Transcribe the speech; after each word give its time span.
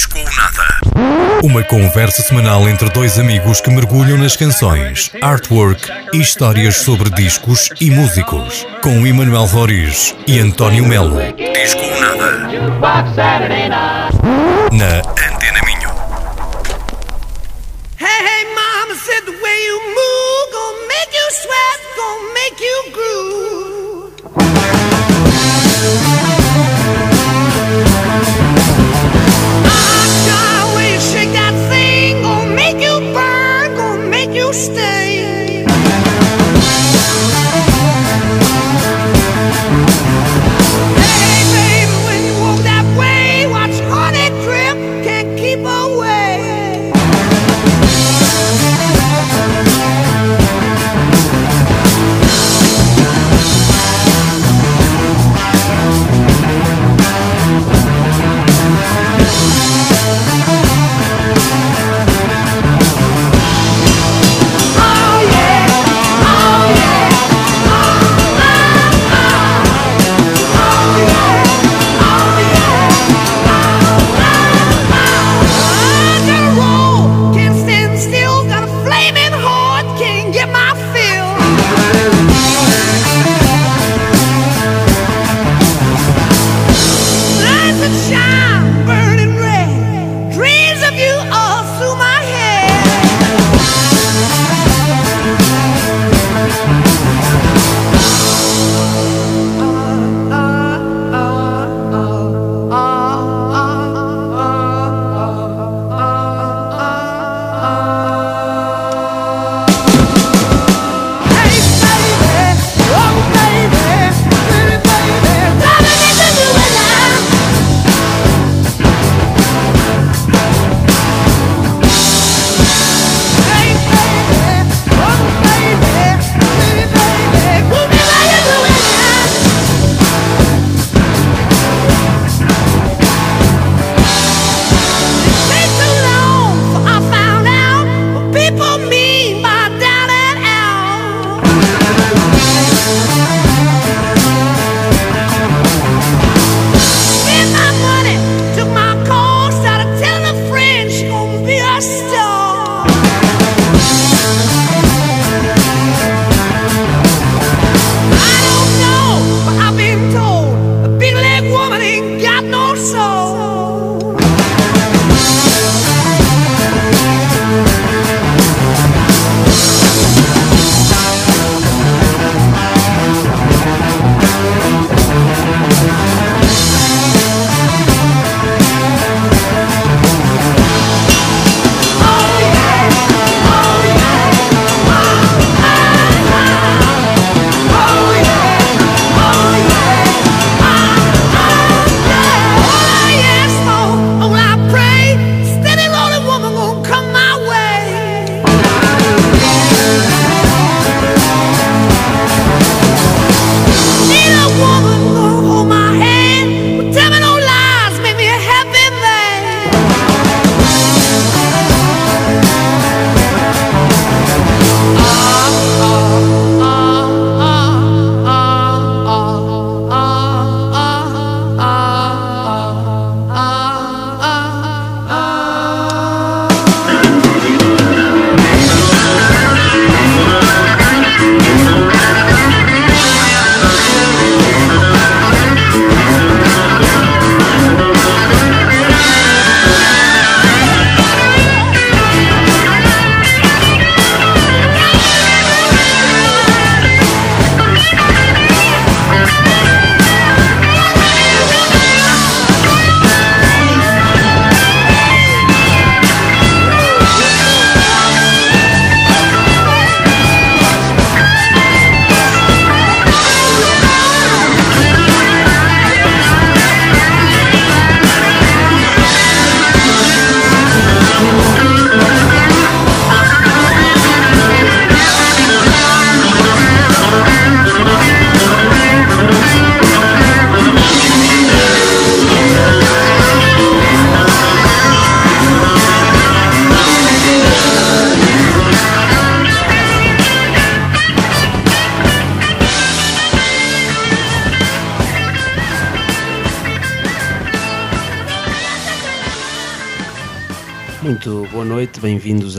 Disco 0.00 0.18
ou 0.18 0.24
Nada. 0.24 0.80
Uma 1.44 1.62
conversa 1.62 2.22
semanal 2.22 2.66
entre 2.66 2.88
dois 2.88 3.18
amigos 3.18 3.60
que 3.60 3.68
mergulham 3.68 4.16
nas 4.16 4.34
canções, 4.34 5.12
artwork 5.20 5.92
e 6.14 6.22
histórias 6.22 6.76
sobre 6.76 7.10
discos 7.10 7.68
e 7.78 7.90
músicos. 7.90 8.66
Com 8.82 9.06
Emanuel 9.06 9.44
Roriz 9.44 10.14
e 10.26 10.38
António 10.38 10.86
Melo. 10.86 11.18
Disco 11.34 11.82
ou 11.82 12.00
Nada. 12.00 12.48
Na 14.72 15.00
Antena 15.00 15.60
Minho. 15.66 15.90
Hey, 17.98 18.24
hey, 18.24 18.44
mama 18.54 18.94
said 18.94 19.26
the 19.26 19.32
way 19.32 19.66
you 19.66 19.80
move 19.86 20.50
gonna 20.50 20.88
make 20.88 21.12
you 21.12 21.30
sweat, 21.30 21.78
gonna 21.94 22.32
make 22.32 22.58
you 22.58 22.92
groove. 22.94 23.69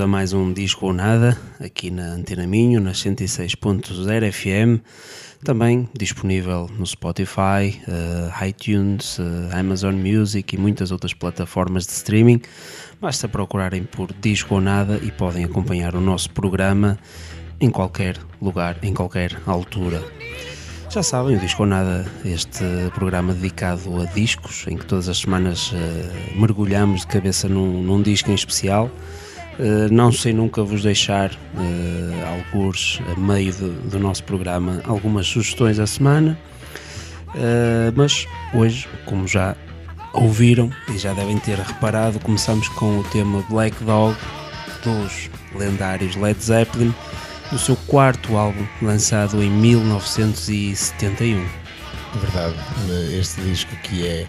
A 0.02 0.08
mais 0.08 0.34
um 0.34 0.52
Disco 0.52 0.88
ou 0.88 0.94
Nada, 0.94 1.38
aqui 1.60 1.92
na 1.92 2.14
Antena 2.14 2.48
Minho, 2.48 2.82
na 2.82 2.92
106.0 2.92 4.32
FM, 4.32 4.84
também 5.44 5.88
disponível 5.98 6.70
no 6.78 6.86
Spotify, 6.88 7.80
uh, 7.88 8.46
iTunes, 8.46 9.20
uh, 9.20 9.24
Amazon 9.54 9.96
Music 9.96 10.56
e 10.56 10.58
muitas 10.58 10.92
outras 10.92 11.14
plataformas 11.14 11.86
de 11.86 11.92
streaming. 11.92 12.42
Basta 13.00 13.28
procurarem 13.28 13.84
por 13.84 14.10
Disco 14.20 14.56
ou 14.56 14.62
Nada 14.62 15.00
e 15.04 15.12
podem 15.12 15.44
acompanhar 15.44 15.96
o 15.96 16.02
nosso 16.02 16.32
programa 16.32 16.98
em 17.60 17.70
qualquer 17.70 18.18
lugar, 18.42 18.78
em 18.82 18.94
qualquer 18.94 19.40
altura. 19.46 20.02
Já 20.90 21.04
sabem, 21.04 21.38
o 21.38 21.40
Disco 21.40 21.64
ou 21.64 21.70
Nada, 21.70 22.06
este 22.26 22.64
programa 22.96 23.34
dedicado 23.34 24.02
a 24.02 24.06
discos, 24.06 24.66
em 24.68 24.78
que 24.78 24.86
todas 24.86 25.08
as 25.08 25.20
semanas 25.20 25.72
uh, 25.72 25.76
mergulhamos 26.40 27.02
de 27.02 27.08
cabeça 27.08 27.48
num, 27.48 27.84
num 27.84 28.02
disco 28.02 28.32
em 28.32 28.36
especial. 28.36 28.90
Uh, 29.60 29.92
não 29.92 30.12
sei 30.12 30.34
nunca 30.34 30.64
vos 30.64 30.82
deixar, 30.82 31.32
uh, 31.32 32.48
alguns 32.54 33.00
a 33.12 33.20
meio 33.20 33.52
de, 33.52 33.70
do 33.90 34.00
nosso 34.00 34.24
programa, 34.24 34.82
algumas 34.86 35.28
sugestões 35.28 35.78
da 35.78 35.86
semana, 35.86 36.38
uh, 37.30 37.94
mas 37.96 38.26
hoje, 38.54 38.88
como 39.06 39.28
já 39.28 39.56
ouviram 40.14 40.72
e 40.90 40.98
já 40.98 41.14
devem 41.14 41.38
ter 41.38 41.58
reparado, 41.60 42.20
começamos 42.20 42.68
com 42.70 43.00
o 43.00 43.04
tema 43.06 43.44
Black 43.50 43.84
Dog 43.84 44.18
dos 44.84 45.30
lendários 45.56 46.16
Led 46.16 46.44
Zeppelin 46.44 46.94
do 47.52 47.60
seu 47.60 47.76
quarto 47.88 48.38
álbum, 48.38 48.66
lançado 48.82 49.44
em 49.44 49.50
1971. 49.50 51.40
É 52.14 52.18
verdade, 52.18 52.56
este 53.18 53.42
disco 53.42 53.76
que 53.84 54.08
é 54.08 54.28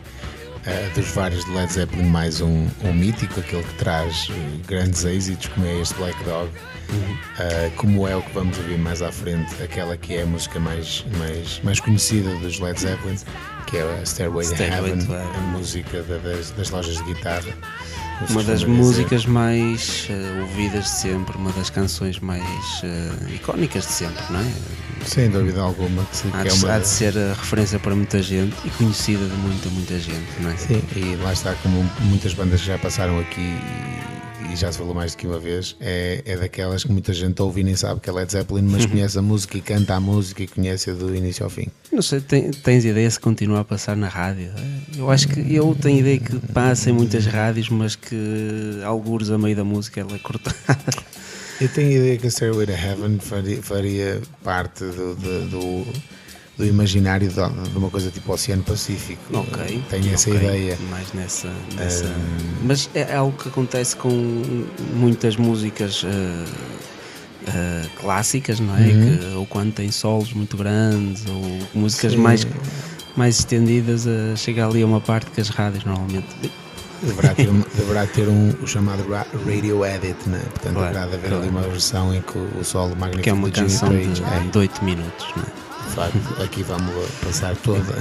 uh, 0.67 0.95
dos 0.95 1.09
vários 1.11 1.45
de 1.45 1.51
Led 1.53 1.73
Zeppelin 1.73 2.09
mais 2.09 2.41
um, 2.41 2.69
um 2.85 2.93
mítico, 2.93 3.41
aquele 3.41 3.63
que 3.63 3.75
traz 3.75 4.29
uh, 4.29 4.33
grandes 4.67 5.05
êxitos, 5.05 5.49
como 5.49 5.67
é 5.67 5.81
este 5.81 5.95
Black 5.95 6.25
Dog, 6.25 6.51
uhum. 6.91 7.13
uh, 7.13 7.71
como 7.77 8.07
é 8.07 8.17
o 8.17 8.23
que 8.23 8.33
vamos 8.33 8.57
ouvir 8.59 8.79
mais 8.79 9.03
à 9.03 9.13
frente, 9.13 9.63
aquela 9.63 9.97
que 9.97 10.15
é 10.15 10.23
a 10.23 10.27
música 10.27 10.59
mais, 10.61 11.05
mais, 11.19 11.61
mais 11.63 11.81
conhecida 11.81 12.35
dos 12.37 12.59
Led 12.59 12.79
Zeppelin, 12.81 13.17
que 13.67 13.79
é 13.79 13.83
a 13.83 14.05
Stairway, 14.05 14.45
Stairway 14.45 14.93
to 14.93 15.13
Heaven, 15.13 15.35
a 15.35 15.41
música 15.57 16.03
da, 16.03 16.19
das, 16.19 16.51
das 16.53 16.71
lojas 16.71 16.97
de 16.97 17.05
guitarra 17.05 17.53
uma 18.31 18.43
das 18.43 18.65
músicas 18.65 19.27
mais 19.27 20.09
uh, 20.11 20.41
ouvidas 20.43 20.85
de 20.85 20.91
sempre, 20.91 21.37
uma 21.37 21.53
das 21.53 21.71
canções 21.71 22.19
mais 22.21 22.43
uh, 22.43 23.35
icónicas 23.35 23.87
de 23.87 23.93
sempre, 23.93 24.23
não 24.31 24.41
é? 24.41 24.53
Sem 25.05 25.31
dúvida 25.31 25.61
alguma. 25.61 26.05
Que, 26.05 26.29
há, 26.33 26.43
que 26.43 26.49
é 26.49 26.53
uma... 26.53 26.75
há 26.75 26.79
de 26.79 26.89
ser 26.89 27.17
a 27.19 27.35
referência 27.35 27.79
para 27.79 27.95
muita 27.95 28.23
gente 28.23 28.55
e 28.65 28.71
conhecida 28.71 29.25
de 29.27 29.35
muita, 29.35 29.69
muita 29.71 29.99
gente, 29.99 30.29
não 30.41 30.51
é? 30.51 30.57
Sim, 30.57 30.83
e 30.95 31.17
lá 31.17 31.33
está, 31.33 31.55
como 31.57 31.89
muitas 32.01 32.35
bandas 32.35 32.61
já 32.61 32.79
passaram 32.79 33.19
aqui 33.19 33.57
e 34.53 34.57
já 34.57 34.71
se 34.71 34.77
falou 34.77 34.95
mais 34.95 35.15
do 35.15 35.19
que 35.19 35.27
uma 35.27 35.39
vez, 35.39 35.75
é, 35.81 36.23
é 36.27 36.37
daquelas 36.37 36.85
que 36.85 36.93
muita 36.93 37.13
gente 37.15 37.41
ouve 37.41 37.63
e 37.63 37.65
nem 37.65 37.75
sabe 37.75 38.01
que 38.01 38.11
é 38.11 38.13
Led 38.13 38.31
Zeppelin, 38.31 38.63
mas 38.63 38.85
conhece 38.87 39.19
a 39.19 39.23
música 39.23 39.57
e 39.57 39.63
canta 39.63 39.95
a 39.95 40.01
música 40.01 40.43
e 40.43 40.47
conhece-a 40.47 40.93
do 40.93 41.15
início 41.15 41.43
ao 41.45 41.51
fim. 41.51 41.69
Não 41.91 42.03
sei, 42.03 42.21
tem, 42.21 42.51
tens 42.51 42.85
ideia 42.85 43.11
se 43.11 43.19
continua 43.19 43.61
a 43.61 43.65
passar 43.65 43.97
na 43.97 44.09
rádio? 44.09 44.53
Eu 44.95 45.11
acho 45.11 45.29
que 45.29 45.55
eu 45.55 45.75
tenho 45.81 46.01
ideia 46.01 46.19
que 46.19 46.39
passa 46.53 46.91
em 46.91 46.93
muitas 46.93 47.25
rádios, 47.25 47.71
mas 47.71 47.97
que 47.97 48.81
alguns 48.85 49.31
a 49.31 49.39
meio 49.39 49.57
da 49.57 49.65
música 49.65 50.01
ela 50.01 50.15
é 50.15 50.19
cortada. 50.19 50.55
Eu 51.61 51.69
tenho 51.69 51.93
ideia 51.93 52.19
que 52.19 52.27
a 52.27 52.31
Stairway 52.31 52.67
to 52.67 52.73
Heaven 52.73 53.19
faria, 53.21 53.63
faria 53.63 54.23
parte 54.43 54.85
do, 54.85 55.15
do, 55.15 55.49
do 55.49 55.87
do 56.63 56.69
imaginário 56.69 57.29
de, 57.29 57.35
de, 57.35 57.77
uma 57.77 57.91
coisa 57.91 58.11
tipo 58.11 58.33
Oceano 58.33 58.63
Pacífico. 58.63 59.21
Ok. 59.33 59.83
Tenho 59.91 60.15
essa 60.15 60.31
okay. 60.31 60.43
ideia. 60.43 60.79
Mais 60.91 61.13
nessa. 61.13 61.53
nessa... 61.75 62.15
Mas 62.63 62.89
é 62.95 63.15
algo 63.15 63.37
que 63.37 63.49
acontece 63.49 63.97
com 63.97 64.11
muitas 64.95 65.37
músicas. 65.37 66.03
Uh, 66.03 66.07
uh, 66.07 67.89
clássicas, 67.97 68.61
não 68.61 68.77
é? 68.77 68.81
Uhum. 68.81 69.19
Que, 69.19 69.37
ou 69.37 69.47
quando 69.47 69.73
tem 69.73 69.91
solos 69.91 70.33
muito 70.33 70.57
grandes, 70.57 71.25
ou 71.27 71.59
músicas 71.75 72.15
mais, 72.15 72.47
mais 73.17 73.41
estendidas, 73.41 74.07
uh, 74.07 74.37
chega 74.37 74.67
ali 74.67 74.83
a 74.83 74.87
uma 74.87 75.01
parte 75.01 75.31
que 75.31 75.41
as 75.41 75.49
rádios 75.49 75.85
normalmente. 75.85 76.29
Deverá 77.03 77.35
ter, 77.35 77.49
um, 77.49 77.65
deverá 77.75 78.07
ter 78.07 78.29
um, 78.29 78.55
o 78.63 78.67
chamado 78.67 79.03
radio 79.45 79.85
edit, 79.85 80.29
né? 80.29 80.41
portanto 80.51 80.75
claro, 80.75 80.95
deverá 80.95 81.03
haver 81.03 81.21
claro. 81.21 81.37
ali 81.39 81.49
uma 81.49 81.63
versão 81.63 82.15
em 82.15 82.23
que 82.23 82.39
o 82.39 82.63
solo 82.63 82.95
magnífico 82.95 83.23
que 83.25 83.31
é 83.31 83.33
uma 83.33 83.51
canção 83.51 83.89
de, 83.89 84.23
é. 84.23 84.51
de 84.51 84.59
8 84.59 84.85
minutos. 84.85 85.27
Não 85.37 85.43
é? 85.43 85.72
Facto, 85.95 86.43
aqui 86.43 86.63
vamos 86.63 86.93
passar 87.25 87.55
toda, 87.57 87.95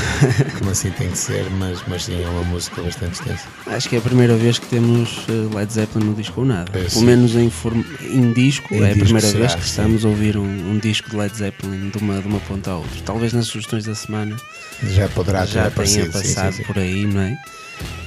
como 0.58 0.70
assim 0.70 0.90
tem 0.90 1.10
que 1.10 1.18
ser, 1.18 1.48
mas, 1.50 1.82
mas 1.86 2.04
sim, 2.04 2.22
é 2.22 2.28
uma 2.28 2.44
música 2.44 2.82
bastante 2.82 3.20
extensa. 3.20 3.44
Acho 3.66 3.88
que 3.88 3.96
é 3.96 3.98
a 3.98 4.02
primeira 4.02 4.36
vez 4.36 4.58
que 4.58 4.66
temos 4.66 5.26
eh, 5.28 5.56
Led 5.56 5.72
Zeppelin 5.72 6.06
no 6.06 6.14
disco 6.14 6.40
ou 6.40 6.46
nada. 6.46 6.70
É, 6.78 6.84
Pelo 6.84 7.02
menos 7.02 7.34
em, 7.34 7.50
form... 7.50 7.82
em 8.00 8.32
disco, 8.32 8.74
em 8.74 8.82
é 8.82 8.92
a 8.92 8.96
primeira 8.96 9.26
será, 9.26 9.38
vez 9.40 9.54
que 9.54 9.62
sim. 9.62 9.68
estamos 9.68 10.04
a 10.04 10.08
ouvir 10.08 10.36
um, 10.36 10.70
um, 10.70 10.78
disco 10.78 11.10
de 11.10 11.16
Led 11.16 11.36
Zeppelin 11.36 11.90
de 11.90 11.98
uma, 11.98 12.20
de 12.20 12.28
uma 12.28 12.40
ponta 12.40 12.70
a 12.70 12.76
outra. 12.76 13.00
Talvez 13.04 13.32
nas 13.32 13.46
sugestões 13.46 13.84
da 13.84 13.94
semana 13.94 14.36
já 14.82 15.08
poderá 15.08 15.44
já 15.44 15.70
tenha 15.70 16.06
passado 16.06 16.52
sim, 16.52 16.62
por 16.64 16.78
aí, 16.78 17.06
não 17.06 17.20
é? 17.20 17.36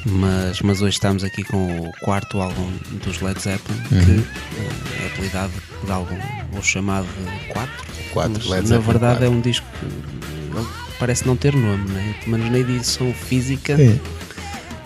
Mas, 0.06 0.62
mas 0.62 0.82
hoje 0.82 0.96
estamos 0.96 1.24
aqui 1.24 1.44
com 1.44 1.80
o 1.80 1.92
quarto 2.02 2.42
álbum 2.42 2.72
dos 3.04 3.22
Led 3.22 3.40
Zeppelin, 3.40 3.80
uhum. 3.92 4.06
que 4.06 4.12
eh, 4.58 5.04
é 5.04 5.08
apelidado 5.08 5.54
de 5.84 5.92
álbum, 5.92 6.18
ou 6.56 6.64
chamado 6.64 7.08
4 7.50 7.92
4, 8.14 8.50
Led 8.50 8.70
Na 8.70 8.78
verdade 8.80 9.20
4. 9.20 9.26
é 9.26 9.30
um 9.30 9.42
disco 9.42 9.66
que 9.80 10.98
parece 11.00 11.26
não 11.26 11.36
ter 11.36 11.56
nome, 11.56 11.90
né? 11.90 12.16
mas 12.28 12.52
na 12.52 12.60
edição 12.60 13.14
física 13.14 13.76
Sim. 13.78 14.00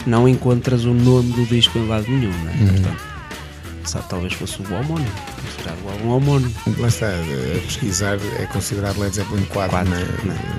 não 0.05 0.27
encontras 0.27 0.85
o 0.85 0.93
nome 0.93 1.31
do 1.33 1.45
disco 1.45 1.77
em 1.77 1.87
lado 1.87 2.09
nenhum, 2.09 2.31
né? 2.31 2.55
Uhum. 2.59 2.67
Portanto, 2.67 3.14
sabe, 3.89 4.09
talvez 4.09 4.33
fosse 4.33 4.61
o 4.61 4.65
homónimo, 4.73 5.11
considerado 5.41 5.85
o 5.85 5.89
álbum 5.89 6.09
homónimo. 6.09 6.53
Lá 6.77 6.87
está, 6.87 7.07
a 7.07 7.61
pesquisar 7.61 8.17
é 8.39 8.45
considerado 8.47 8.99
Led 8.99 9.15
Zeppelin 9.15 9.45
4, 9.45 9.69
4 9.71 9.89
né? 9.89 10.07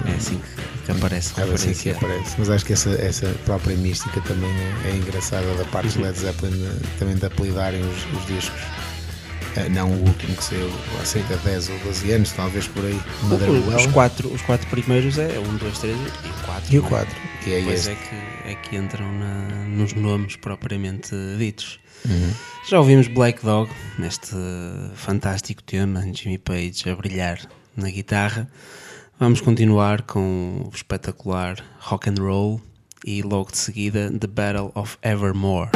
é? 0.06 0.10
É 0.12 0.14
assim 0.14 0.40
que, 0.84 0.92
aparece. 0.92 1.40
É 1.40 1.44
assim 1.44 1.74
que 1.74 1.90
aparece. 1.90 2.34
Mas 2.38 2.50
acho 2.50 2.64
que 2.64 2.72
essa, 2.72 2.90
essa 2.90 3.26
própria 3.44 3.76
mística 3.76 4.20
também 4.22 4.50
é, 4.50 4.90
é 4.90 4.96
engraçada 4.96 5.46
da 5.54 5.64
parte 5.64 5.96
uhum. 5.96 6.02
de 6.02 6.08
Led 6.08 6.18
Zeppelin, 6.18 6.68
também 6.98 7.16
de 7.16 7.26
apelidarem 7.26 7.82
os, 7.82 8.18
os 8.18 8.26
discos. 8.26 8.60
Eh, 9.56 9.68
não 9.70 9.90
o 9.90 10.06
último 10.06 10.36
que 10.36 10.44
saiu 10.44 10.70
há 11.00 11.04
cerca 11.04 11.36
de 11.36 11.44
10 11.44 11.70
ou 11.70 11.78
12 11.78 12.12
anos, 12.12 12.32
talvez 12.32 12.68
por 12.68 12.84
aí. 12.84 13.00
os, 13.74 13.86
quatro, 13.86 14.28
os 14.32 14.42
quatro 14.42 14.66
primeiros 14.68 15.18
é 15.18 15.38
1, 15.38 15.56
2, 15.56 15.78
3 15.78 15.96
e 15.96 16.28
o 16.28 16.44
4. 16.44 16.74
E 16.74 16.78
o 16.78 16.82
4. 16.82 17.16
E 17.46 17.52
é 17.52 17.58
Depois 17.60 17.88
é 17.88 17.94
que, 17.94 18.50
é 18.50 18.54
que 18.54 18.76
entram 18.76 19.10
na, 19.12 19.64
nos 19.68 19.94
nomes 19.94 20.36
propriamente 20.36 21.10
ditos. 21.38 21.80
Uhum. 22.08 22.32
Já 22.68 22.78
ouvimos 22.78 23.08
Black 23.08 23.44
Dog, 23.44 23.70
neste 23.98 24.36
fantástico 24.94 25.62
tema, 25.62 26.00
Jimmy 26.12 26.38
Page 26.38 26.88
a 26.88 26.94
brilhar 26.94 27.38
na 27.76 27.90
guitarra. 27.90 28.48
Vamos 29.18 29.40
continuar 29.40 30.02
com 30.02 30.64
o 30.66 30.70
espetacular 30.74 31.56
Rock 31.80 32.10
and 32.10 32.20
Roll 32.20 32.60
e 33.04 33.22
logo 33.22 33.50
de 33.50 33.58
seguida 33.58 34.10
The 34.10 34.26
Battle 34.26 34.70
of 34.74 34.98
Evermore. 35.02 35.70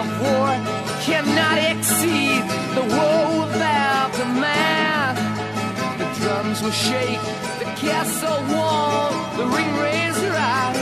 of 0.00 0.08
war 0.22 0.50
cannot 1.04 1.58
exceed 1.72 2.40
the 2.76 2.84
woe 2.96 3.42
of 3.44 3.52
the 4.18 4.28
man. 4.44 5.14
The 5.98 6.08
drums 6.18 6.62
will 6.62 6.78
shake, 6.88 7.22
the 7.58 7.68
castle 7.84 8.40
wall, 8.54 9.10
the 9.36 9.46
ring 9.56 9.70
raised 9.76 10.24
out 10.34 10.74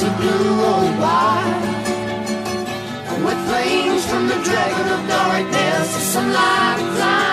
clouds 0.00 0.02
of 0.02 0.16
blue 0.20 0.62
rolling 0.62 0.98
by. 0.98 1.42
And 3.08 3.24
with 3.24 3.48
flames 3.48 4.04
from 4.06 4.26
the 4.28 4.38
dragon 4.44 4.88
of 4.92 5.08
darkness, 5.08 5.94
the 5.94 6.00
sunlight 6.00 6.96
flies. 6.96 7.29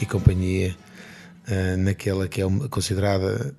E 0.00 0.06
companhia 0.06 0.74
uh, 1.48 1.76
naquela 1.78 2.28
que 2.28 2.40
é 2.40 2.44
considerada, 2.70 3.54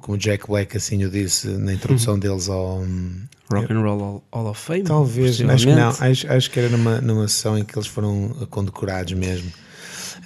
como 0.00 0.16
Jack 0.16 0.46
Black 0.46 0.76
assim 0.76 1.04
o 1.04 1.10
disse 1.10 1.48
na 1.48 1.74
introdução 1.74 2.18
deles 2.18 2.48
ao 2.48 2.80
um, 2.80 3.22
Rock 3.50 3.72
and 3.72 3.80
Roll 3.80 4.24
Hall 4.32 4.46
of 4.50 4.60
Fame. 4.60 4.82
Talvez, 4.82 5.40
acho 5.40 5.66
que 5.66 5.74
não, 5.74 5.88
acho, 5.88 6.32
acho 6.32 6.50
que 6.50 6.58
era 6.58 6.68
numa, 6.68 7.00
numa 7.00 7.28
sessão 7.28 7.58
em 7.58 7.64
que 7.64 7.76
eles 7.76 7.88
foram 7.88 8.28
condecorados 8.50 9.12
mesmo. 9.12 9.50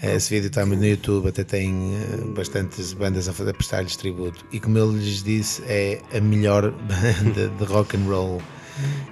Esse 0.02 0.35
vídeo 0.35 0.48
está 0.48 0.66
no 0.66 0.85
YouTube, 0.85 1.29
até 1.29 1.42
tem 1.42 1.72
uh, 1.72 2.33
bastantes 2.35 2.92
bandas 2.92 3.29
a, 3.29 3.33
prestar-lhes 3.33 3.96
tributo. 3.96 4.44
E 4.52 4.61
como 4.61 4.79
ele 4.79 4.98
lhes 4.98 5.22
disse, 5.22 5.62
é 5.66 6.00
a 6.14 6.20
melhor 6.20 6.70
banda 6.87 7.48
de 7.48 7.64
rock 7.64 7.96
and 7.96 8.05
roll. 8.05 8.42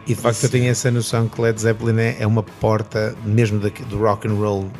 E 0.07 0.15
de 0.15 0.21
facto 0.21 0.43
eu 0.43 0.51
tenho 0.51 0.71
essa 0.71 0.91
noção 0.91 1.27
que 1.27 1.41
Led 1.41 1.59
Zeppelin 1.59 1.99
é, 1.99 2.17
é 2.21 2.27
uma 2.27 2.43
porta, 2.43 3.17
mesmo 3.25 3.59
do 3.59 3.99
rock 3.99 4.29
and 4.29 4.35
roll 4.35 4.71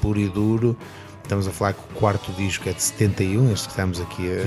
puro 0.00 0.18
e 0.18 0.28
duro. 0.28 0.76
Estamos 1.24 1.48
a 1.48 1.50
falar 1.50 1.72
que 1.72 1.80
o 1.80 1.98
quarto 1.98 2.30
disco 2.32 2.68
é 2.68 2.72
de 2.72 2.82
71, 2.82 3.50
este 3.50 3.66
que 3.66 3.72
estamos 3.72 4.00
aqui 4.00 4.28
a, 4.30 4.42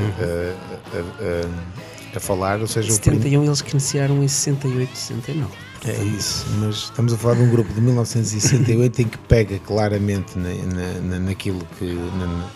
a, 0.95 2.13
a, 2.13 2.17
a 2.17 2.19
falar. 2.19 2.61
Ou 2.61 2.67
seja, 2.67 2.91
71 2.91 3.43
eles 3.43 3.61
que 3.61 3.71
iniciaram 3.71 4.23
em 4.23 4.27
68, 4.27 4.95
69. 4.95 5.51
É 5.85 6.03
isso, 6.03 6.45
mas 6.59 6.75
estamos 6.75 7.13
a 7.13 7.17
falar 7.17 7.35
de 7.35 7.41
um 7.41 7.49
grupo 7.49 7.73
de 7.73 7.81
1968 7.81 9.01
em 9.01 9.05
que 9.05 9.17
pega 9.17 9.57
claramente 9.59 10.37
na, 10.37 10.49
na, 11.01 11.19
naquilo 11.19 11.65
que. 11.77 11.85
Na, 11.85 12.47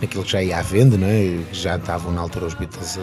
naquilo 0.00 0.24
que 0.24 0.32
já 0.32 0.42
ia 0.42 0.58
à 0.58 0.62
venda, 0.62 0.96
não 0.96 1.06
é? 1.06 1.44
já 1.52 1.76
estavam 1.76 2.10
na 2.10 2.22
altura 2.22 2.46
os 2.46 2.54
Beatles 2.54 2.96
eh, 2.96 3.00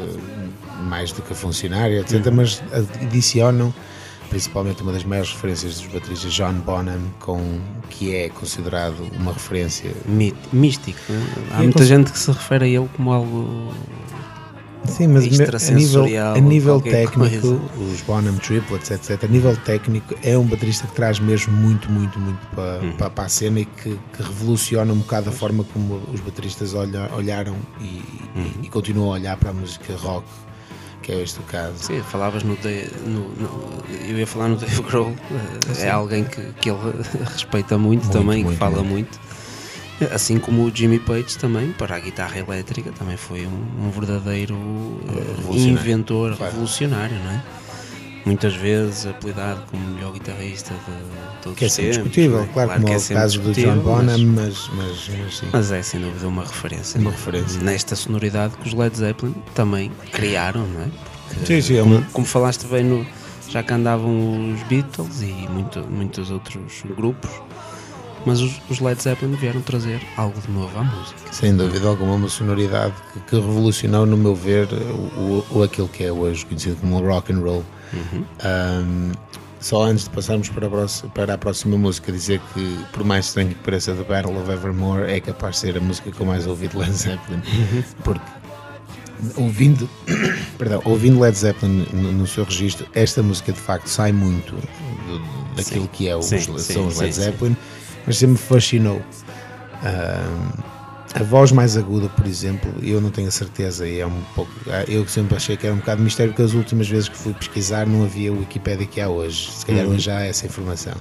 mais 0.81 1.11
do 1.11 1.21
que 1.21 1.31
a 1.31 1.35
funcionar, 1.35 1.91
etc. 1.91 2.25
Uhum. 2.25 2.33
Mas 2.33 2.63
adicionam 2.99 3.71
principalmente 4.29 4.81
uma 4.81 4.91
das 4.91 5.03
maiores 5.03 5.31
referências 5.31 5.79
dos 5.79 5.87
bateristas 5.87 6.33
John 6.33 6.53
Bonham, 6.53 7.01
com, 7.19 7.59
que 7.89 8.15
é 8.15 8.29
considerado 8.29 9.01
uma 9.17 9.33
referência 9.33 9.91
mística. 10.51 10.99
Há 11.51 11.63
muita 11.63 11.85
gente 11.85 12.11
que 12.11 12.19
se 12.19 12.31
refere 12.31 12.65
a 12.65 12.67
ele 12.67 12.89
como 12.95 13.11
algo 13.11 13.73
Sim, 14.87 15.07
mas 15.07 15.25
a 15.25 15.71
nível, 15.73 16.05
a 16.33 16.39
nível 16.39 16.81
técnico, 16.81 17.19
coisa. 17.19 17.91
os 17.91 18.01
Bonham 18.01 18.35
Triplets, 18.37 18.91
etc., 18.91 19.23
a 19.23 19.27
nível 19.27 19.55
técnico 19.57 20.15
é 20.23 20.37
um 20.37 20.45
baterista 20.45 20.87
que 20.87 20.93
traz 20.93 21.19
mesmo 21.19 21.53
muito, 21.53 21.91
muito, 21.91 22.17
muito 22.19 22.39
para, 22.55 22.79
hum. 22.81 22.93
para, 22.97 23.09
para 23.09 23.25
a 23.25 23.29
cena 23.29 23.59
e 23.59 23.65
que, 23.65 23.99
que, 24.13 24.23
revoluciona 24.23 24.91
um 24.91 24.99
bocado 24.99 25.29
a 25.29 25.31
forma 25.31 25.63
como 25.65 26.01
os 26.13 26.19
bateristas 26.21 26.73
olha, 26.73 27.09
olharam 27.13 27.55
e, 27.81 28.01
hum. 28.35 28.51
e, 28.63 28.69
continuam 28.69 29.11
a 29.11 29.13
olhar 29.15 29.37
para 29.37 29.49
a 29.49 29.53
música 29.53 29.93
rock 29.95 30.25
que 31.07 31.13
é 31.13 31.21
este 31.23 31.39
o 31.39 31.43
caso. 31.43 31.85
Sim, 31.85 32.01
falavas 32.01 32.43
no, 32.43 32.57
no, 33.05 33.29
no, 33.29 33.83
eu 34.09 34.19
ia 34.19 34.27
falar 34.27 34.49
no 34.49 34.57
Dave 34.57 34.81
Grohl, 34.83 35.15
eh, 35.79 35.85
é 35.85 35.89
alguém 35.89 36.25
que, 36.25 36.41
que 36.59 36.69
ele 36.69 36.79
respeita 37.31 37.77
muito, 37.77 38.03
muito 38.03 38.11
também, 38.11 38.43
muito, 38.43 38.51
que 38.51 38.59
fala 38.59 38.83
muito. 38.83 39.17
muito. 40.01 40.13
Assim 40.13 40.37
como 40.37 40.65
o 40.65 40.71
Jimmy 40.75 40.99
Page 40.99 41.37
também, 41.37 41.71
para 41.71 41.95
a 41.95 41.99
guitarra 41.99 42.37
elétrica, 42.37 42.91
também 42.91 43.15
foi 43.15 43.47
um, 43.47 43.87
um 43.87 43.89
verdadeiro 43.89 44.53
uh, 44.53 45.55
inventor 45.55 46.35
claro. 46.35 46.51
revolucionário, 46.51 47.17
não 47.17 47.31
é? 47.31 47.43
Muitas 48.27 48.55
vezes 48.55 49.05
apelidado 49.05 49.61
como 49.71 49.83
o 49.83 49.89
melhor 49.93 50.11
guitarrista 50.11 50.73
de 50.73 51.41
todos 51.41 51.57
que 51.57 51.63
é 51.63 51.67
os 51.67 51.75
tempos. 51.75 51.95
discutível, 51.95 52.41
é? 52.41 52.47
claro, 52.47 52.69
claro 52.69 52.81
como 52.81 52.93
é, 52.93 52.95
é 52.95 52.99
o 52.99 53.07
caso 53.07 53.39
do 53.39 53.53
John 53.53 53.77
Bonham, 53.77 54.19
mas, 54.27 54.69
mas, 54.73 55.09
mas, 55.09 55.37
sim. 55.37 55.47
mas 55.51 55.71
é 55.71 55.81
sem 55.81 56.01
dúvida 56.01 56.27
uma 56.27 56.43
referência. 56.43 56.99
Uma 56.99 57.11
referência. 57.11 57.61
Nesta 57.61 57.95
sonoridade 57.95 58.55
que 58.57 58.67
os 58.67 58.73
Led 58.73 58.97
Zeppelin 58.97 59.33
também 59.55 59.91
criaram, 60.11 60.67
não 60.67 60.81
é? 60.81 60.87
Porque, 61.29 61.45
sim, 61.45 61.61
sim, 61.61 61.77
é 61.77 61.81
como, 61.81 62.05
como 62.11 62.27
falaste 62.27 62.67
bem 62.67 62.83
no, 62.83 63.05
já 63.49 63.63
que 63.63 63.73
andavam 63.73 64.53
os 64.53 64.63
Beatles 64.63 65.21
e 65.21 65.47
muito, 65.49 65.79
muitos 65.89 66.29
outros 66.29 66.83
grupos 66.95 67.31
mas 68.27 68.41
os, 68.41 68.59
os, 68.69 68.81
Led 68.81 69.01
Zeppelin 69.01 69.33
vieram 69.35 69.61
trazer 69.61 70.01
algo 70.17 70.37
de 70.41 70.51
novo 70.51 70.77
à 70.77 70.83
música. 70.83 71.31
Sem 71.31 71.55
dúvida 71.55 71.87
alguma, 71.87 72.15
uma 72.15 72.27
sonoridade 72.27 72.93
que, 73.13 73.19
que 73.21 73.35
revolucionou, 73.35 74.05
no 74.05 74.17
meu 74.17 74.35
ver, 74.35 74.67
o, 75.17 75.45
o, 75.49 75.63
aquilo 75.63 75.87
que 75.87 76.03
é 76.03 76.11
hoje 76.11 76.45
conhecido 76.45 76.75
como 76.75 76.99
rock 76.99 77.31
and 77.31 77.39
roll. 77.39 77.63
Uhum. 77.93 78.25
Um, 78.43 79.11
só 79.59 79.83
antes 79.83 80.03
de 80.03 80.11
passarmos 80.11 80.49
para 80.49 80.67
a, 80.67 80.69
próxima, 80.69 81.11
para 81.13 81.33
a 81.33 81.37
próxima 81.37 81.77
música, 81.77 82.11
dizer 82.11 82.39
que, 82.53 82.85
por 82.93 83.03
mais 83.03 83.25
estranho 83.27 83.49
que 83.49 83.55
pareça, 83.55 83.93
The 83.93 84.03
Battle 84.03 84.39
of 84.39 84.51
Evermore 84.51 85.11
é 85.11 85.19
capaz 85.19 85.55
de 85.55 85.61
ser 85.61 85.77
a 85.77 85.81
música 85.81 86.11
que 86.11 86.19
eu 86.19 86.25
mais 86.25 86.45
ouvi 86.45 86.67
de 86.67 86.77
Led 86.77 86.93
Zeppelin, 86.93 87.37
uhum. 87.37 87.83
porque 88.03 88.25
ouvindo, 89.35 89.89
perdão, 90.59 90.81
ouvindo 90.85 91.19
Led 91.19 91.35
Zeppelin 91.35 91.87
no, 91.91 92.11
no, 92.11 92.27
seu 92.27 92.43
registro, 92.43 92.85
esta 92.93 93.23
música 93.23 93.51
de 93.51 93.59
facto 93.59 93.87
sai 93.87 94.11
muito 94.11 94.55
daquilo 95.55 95.85
sim, 95.85 95.89
que 95.91 96.07
é 96.07 96.15
os, 96.15 96.25
sim, 96.25 96.39
são 96.39 96.59
sim, 96.59 96.87
os 96.87 96.99
Led 96.99 97.13
Zeppelin 97.13 97.57
mas 98.07 98.17
sempre 98.17 98.33
me 98.33 98.37
fascinou. 98.37 98.97
Uh, 99.83 100.76
a 101.19 101.23
voz 101.23 101.51
mais 101.51 101.75
aguda, 101.75 102.09
por 102.09 102.25
exemplo, 102.25 102.71
eu 102.81 103.01
não 103.01 103.09
tenho 103.09 103.27
a 103.27 103.31
certeza 103.31 103.87
é 103.87 104.05
um 104.05 104.21
pouco. 104.35 104.51
Ah, 104.67 104.83
eu 104.87 105.07
sempre 105.07 105.35
achei 105.35 105.57
que 105.57 105.65
era 105.65 105.73
um 105.75 105.79
bocado 105.79 106.01
mistério 106.01 106.31
porque 106.31 106.43
as 106.43 106.53
últimas 106.53 106.87
vezes 106.87 107.09
que 107.09 107.17
fui 107.17 107.33
pesquisar 107.33 107.87
não 107.87 108.03
havia 108.03 108.31
o 108.31 108.39
Wikipedia 108.39 108.85
que 108.85 109.01
há 109.01 109.09
hoje. 109.09 109.51
Se 109.51 109.65
calhar 109.65 109.85
uhum. 109.85 109.93
hoje 109.93 110.05
já 110.05 110.17
há 110.17 110.25
essa 110.25 110.45
informação. 110.45 110.93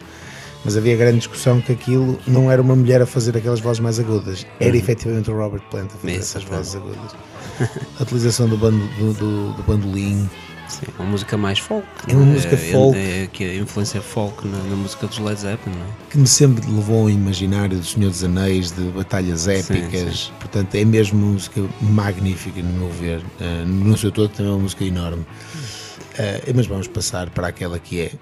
Mas 0.64 0.76
havia 0.76 0.96
grande 0.96 1.18
discussão 1.18 1.60
que 1.60 1.72
aquilo 1.72 2.18
não 2.26 2.50
era 2.50 2.60
uma 2.60 2.74
mulher 2.74 3.00
a 3.00 3.06
fazer 3.06 3.36
aquelas 3.36 3.60
vozes 3.60 3.78
mais 3.78 4.00
agudas, 4.00 4.46
era 4.58 4.70
uhum. 4.70 4.76
efetivamente 4.76 5.30
o 5.30 5.36
Robert 5.36 5.62
Plant 5.70 5.90
a 5.94 5.98
fazer 5.98 6.12
Isso, 6.12 6.38
essas 6.38 6.44
vozes 6.44 6.74
agudas. 6.74 7.14
a 7.98 8.02
utilização 8.02 8.48
do, 8.48 8.56
bando, 8.56 8.86
do, 8.98 9.12
do, 9.12 9.52
do 9.52 9.62
bandolim, 9.62 10.28
Sim, 10.68 10.86
uma 10.98 11.08
música 11.08 11.36
mais 11.36 11.58
folk. 11.58 11.86
É 12.08 12.14
uma 12.14 12.26
música 12.26 12.54
é, 12.54 12.72
folk. 12.72 12.98
É, 12.98 13.26
que 13.32 13.44
é 13.44 13.56
influência 13.56 14.02
folk 14.02 14.46
na, 14.46 14.58
na, 14.58 14.76
música 14.76 15.06
dos 15.06 15.18
Led 15.18 15.40
Zeppelin, 15.40 15.76
não 15.76 15.84
é? 15.84 15.88
Que 16.10 16.18
me 16.18 16.26
sempre 16.26 16.66
levou 16.70 17.02
ao 17.02 17.10
imaginário 17.10 17.78
do 17.78 17.84
Senhor 17.84 18.10
dos 18.10 18.24
Anéis, 18.24 18.72
de 18.72 18.82
batalhas 18.90 19.46
épicas. 19.48 20.00
Sim, 20.00 20.12
sim. 20.12 20.32
Portanto, 20.40 20.74
é 20.74 20.84
mesmo 20.84 21.18
uma 21.18 21.32
música 21.32 21.60
magnífica, 21.80 22.60
no 22.62 22.72
meu 22.72 22.90
ver. 22.90 23.18
Uh, 23.18 23.66
no 23.66 23.96
seu 23.96 24.10
todo, 24.10 24.28
também 24.30 24.50
é 24.50 24.54
uma 24.54 24.62
música 24.62 24.84
enorme. 24.84 25.22
Uh, 25.22 26.52
mas 26.54 26.66
vamos 26.66 26.88
passar 26.88 27.30
para 27.30 27.48
aquela 27.48 27.78
que 27.78 28.00
é. 28.00 28.12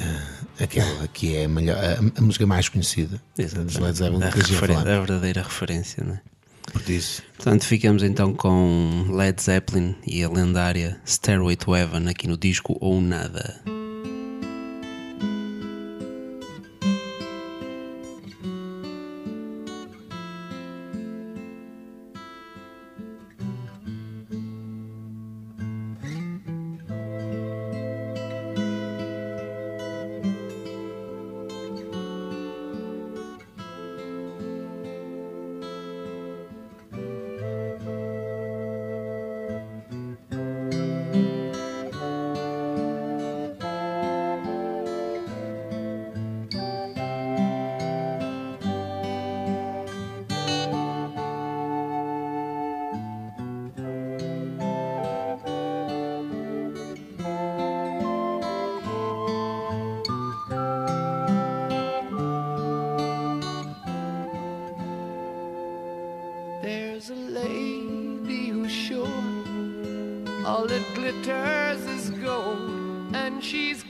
Uh, 0.00 0.44
aquela 0.62 1.08
que 1.08 1.36
é 1.36 1.44
a, 1.44 1.48
melhor, 1.48 1.76
a, 1.76 2.20
a 2.20 2.22
música 2.22 2.46
mais 2.46 2.68
conhecida 2.68 3.20
dos 3.36 3.76
Led 3.76 3.96
Zeppelin. 3.96 4.22
A, 4.22 4.80
a 4.80 5.00
verdadeira 5.00 5.42
referência, 5.42 6.04
não 6.04 6.14
é? 6.14 6.33
Portanto, 7.36 7.64
ficamos 7.64 8.02
então 8.02 8.32
com 8.34 9.06
Led 9.10 9.40
Zeppelin 9.40 9.94
e 10.06 10.22
a 10.22 10.28
lendária 10.28 11.00
Stairway 11.06 11.56
to 11.56 11.74
Heaven 11.74 12.08
aqui 12.08 12.26
no 12.26 12.36
disco 12.36 12.76
ou 12.80 13.00
nada. 13.00 13.60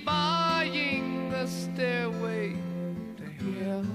Buying 0.03 1.31
the 1.31 1.47
stairway 1.47 2.57
to 3.17 3.25
heaven. 3.25 3.94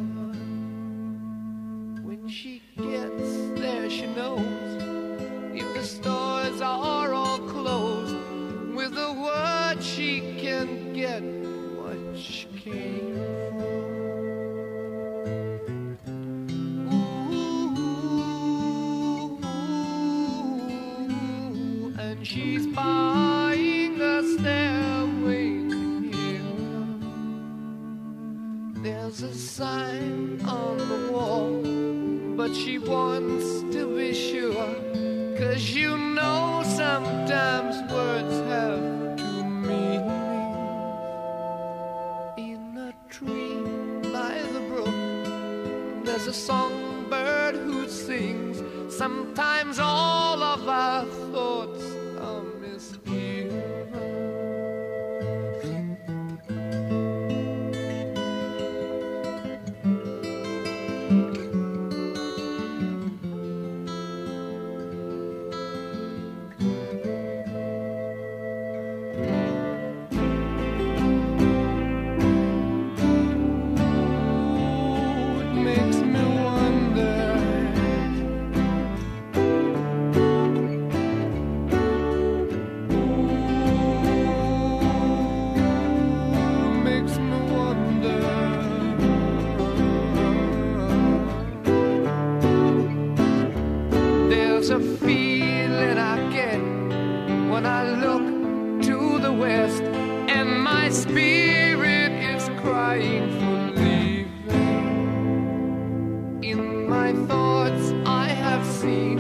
my 106.90 107.14
thoughts. 107.28 107.94
I 108.06 108.28
have 108.28 108.66
seen 108.66 109.20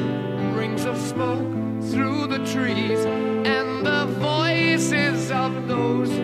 rings 0.55 0.85
of 0.85 0.97
smoke 0.97 1.47
through 1.91 2.25
the 2.27 2.39
trees 2.39 3.05
and 3.05 3.85
the 3.85 4.07
voices 4.19 5.31
of 5.31 5.67
those 5.67 6.18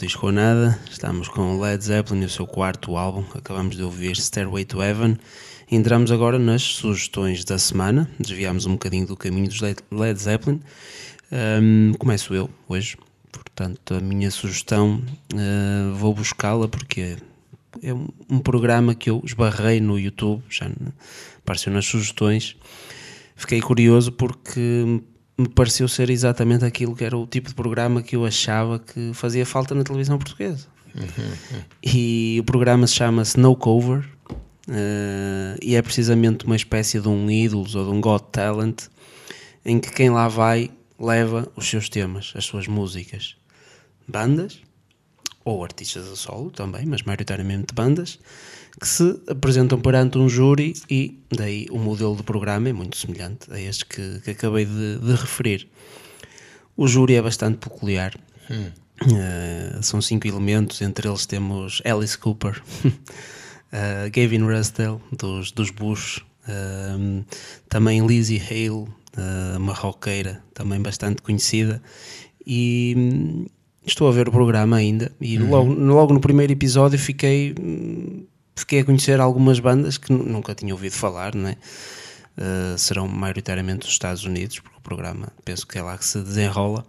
ao 0.00 0.06
Disco 0.06 0.32
Nada. 0.32 0.80
Estamos 0.90 1.28
com 1.28 1.60
Led 1.60 1.84
Zeppelin 1.84 2.22
e 2.22 2.24
o 2.24 2.30
seu 2.30 2.46
quarto 2.46 2.96
álbum. 2.96 3.22
Acabamos 3.34 3.76
de 3.76 3.82
ouvir 3.82 4.16
Stairway 4.16 4.64
to 4.64 4.82
Heaven. 4.82 5.18
Entramos 5.70 6.10
agora 6.10 6.38
nas 6.38 6.62
sugestões 6.62 7.44
da 7.44 7.58
semana. 7.58 8.08
Desviámos 8.18 8.64
um 8.64 8.72
bocadinho 8.72 9.06
do 9.06 9.14
caminho 9.14 9.48
dos 9.48 9.60
Led 9.60 10.18
Zeppelin. 10.18 10.60
Um, 11.30 11.92
começo 11.98 12.34
eu 12.34 12.48
hoje. 12.66 12.96
Portanto, 13.30 13.94
a 13.94 14.00
minha 14.00 14.30
sugestão 14.30 15.02
uh, 15.34 15.94
vou 15.94 16.14
buscá-la 16.14 16.66
porque 16.66 17.18
é 17.82 17.92
um, 17.92 18.38
programa 18.38 18.94
que 18.94 19.10
eu 19.10 19.20
esbarrei 19.22 19.80
no 19.80 19.98
YouTube, 19.98 20.42
já 20.48 20.70
apareceu 21.38 21.72
nas 21.72 21.84
sugestões. 21.84 22.56
Fiquei 23.36 23.60
curioso 23.60 24.12
porque 24.12 25.02
me 25.40 25.48
pareceu 25.48 25.88
ser 25.88 26.10
exatamente 26.10 26.64
aquilo 26.64 26.94
que 26.94 27.04
era 27.04 27.16
o 27.16 27.26
tipo 27.26 27.48
de 27.48 27.54
programa 27.54 28.02
que 28.02 28.14
eu 28.14 28.26
achava 28.26 28.78
que 28.78 29.12
fazia 29.14 29.46
falta 29.46 29.74
na 29.74 29.82
televisão 29.82 30.18
portuguesa. 30.18 30.66
Uhum. 30.94 31.62
E 31.82 32.38
o 32.40 32.44
programa 32.44 32.86
se 32.86 32.94
chama 32.94 33.22
Snow 33.22 33.56
Cover 33.56 34.04
uh, 34.68 35.56
e 35.62 35.74
é 35.74 35.82
precisamente 35.82 36.44
uma 36.44 36.56
espécie 36.56 37.00
de 37.00 37.08
um 37.08 37.30
Idols 37.30 37.74
ou 37.74 37.84
de 37.84 37.90
um 37.90 38.00
God 38.00 38.22
Talent 38.32 38.82
em 39.64 39.78
que 39.78 39.90
quem 39.92 40.10
lá 40.10 40.28
vai 40.28 40.70
leva 40.98 41.50
os 41.56 41.68
seus 41.68 41.88
temas, 41.88 42.32
as 42.36 42.44
suas 42.44 42.66
músicas, 42.66 43.36
bandas 44.06 44.60
ou 45.42 45.64
artistas 45.64 46.06
a 46.12 46.16
solo 46.16 46.50
também, 46.50 46.84
mas 46.84 47.02
maioritariamente 47.02 47.72
bandas, 47.74 48.18
que 48.78 48.86
se 48.86 49.20
apresentam 49.28 49.80
perante 49.80 50.18
um 50.18 50.28
júri 50.28 50.74
e 50.88 51.18
daí 51.30 51.66
o 51.70 51.78
modelo 51.78 52.16
de 52.16 52.22
programa 52.22 52.68
é 52.68 52.72
muito 52.72 52.96
semelhante 52.96 53.52
a 53.52 53.60
este 53.60 53.86
que, 53.86 54.20
que 54.20 54.30
acabei 54.30 54.64
de, 54.64 54.98
de, 54.98 55.12
referir. 55.12 55.68
O 56.76 56.86
júri 56.86 57.14
é 57.14 57.22
bastante 57.22 57.58
peculiar. 57.58 58.14
Hum. 58.50 58.70
Uh, 59.02 59.82
são 59.82 60.00
cinco 60.02 60.28
elementos, 60.28 60.82
entre 60.82 61.08
eles 61.08 61.24
temos 61.24 61.80
Alice 61.86 62.18
Cooper, 62.18 62.62
uh, 62.84 62.90
Gavin 64.12 64.42
Rossdale, 64.42 65.00
dos, 65.10 65.52
dos 65.52 65.70
Bush, 65.70 66.18
uh, 66.18 67.24
também 67.68 68.06
Lizzie 68.06 68.38
Hale, 68.38 68.88
uma 69.56 69.72
roqueira 69.72 70.42
também 70.54 70.80
bastante 70.80 71.22
conhecida, 71.22 71.82
e 72.46 72.94
hum, 72.96 73.46
estou 73.86 74.06
a 74.06 74.12
ver 74.12 74.28
o 74.28 74.32
programa 74.32 74.76
ainda, 74.76 75.10
e 75.20 75.38
uhum. 75.38 75.48
logo, 75.48 75.72
logo 75.72 76.14
no 76.14 76.20
primeiro 76.20 76.52
episódio 76.52 76.98
fiquei 76.98 77.54
hum, 77.58 78.26
fiquei 78.60 78.80
a 78.80 78.84
conhecer 78.84 79.20
algumas 79.20 79.58
bandas 79.58 79.98
que 79.98 80.12
nunca 80.12 80.54
tinha 80.54 80.72
ouvido 80.72 80.92
falar, 80.92 81.34
né? 81.34 81.56
Uh, 82.38 82.78
serão 82.78 83.06
maioritariamente 83.06 83.80
dos 83.80 83.90
Estados 83.90 84.24
Unidos, 84.24 84.60
porque 84.60 84.76
o 84.78 84.80
programa 84.80 85.28
penso 85.44 85.66
que 85.66 85.78
é 85.78 85.82
lá 85.82 85.98
que 85.98 86.04
se 86.04 86.20
desenrola. 86.20 86.86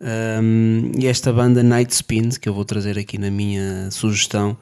Um, 0.00 0.92
e 0.98 1.06
esta 1.06 1.32
banda 1.32 1.62
Night 1.62 1.94
Spins, 1.94 2.36
que 2.36 2.48
eu 2.48 2.54
vou 2.54 2.64
trazer 2.64 2.98
aqui 2.98 3.16
na 3.16 3.30
minha 3.30 3.90
sugestão, 3.90 4.56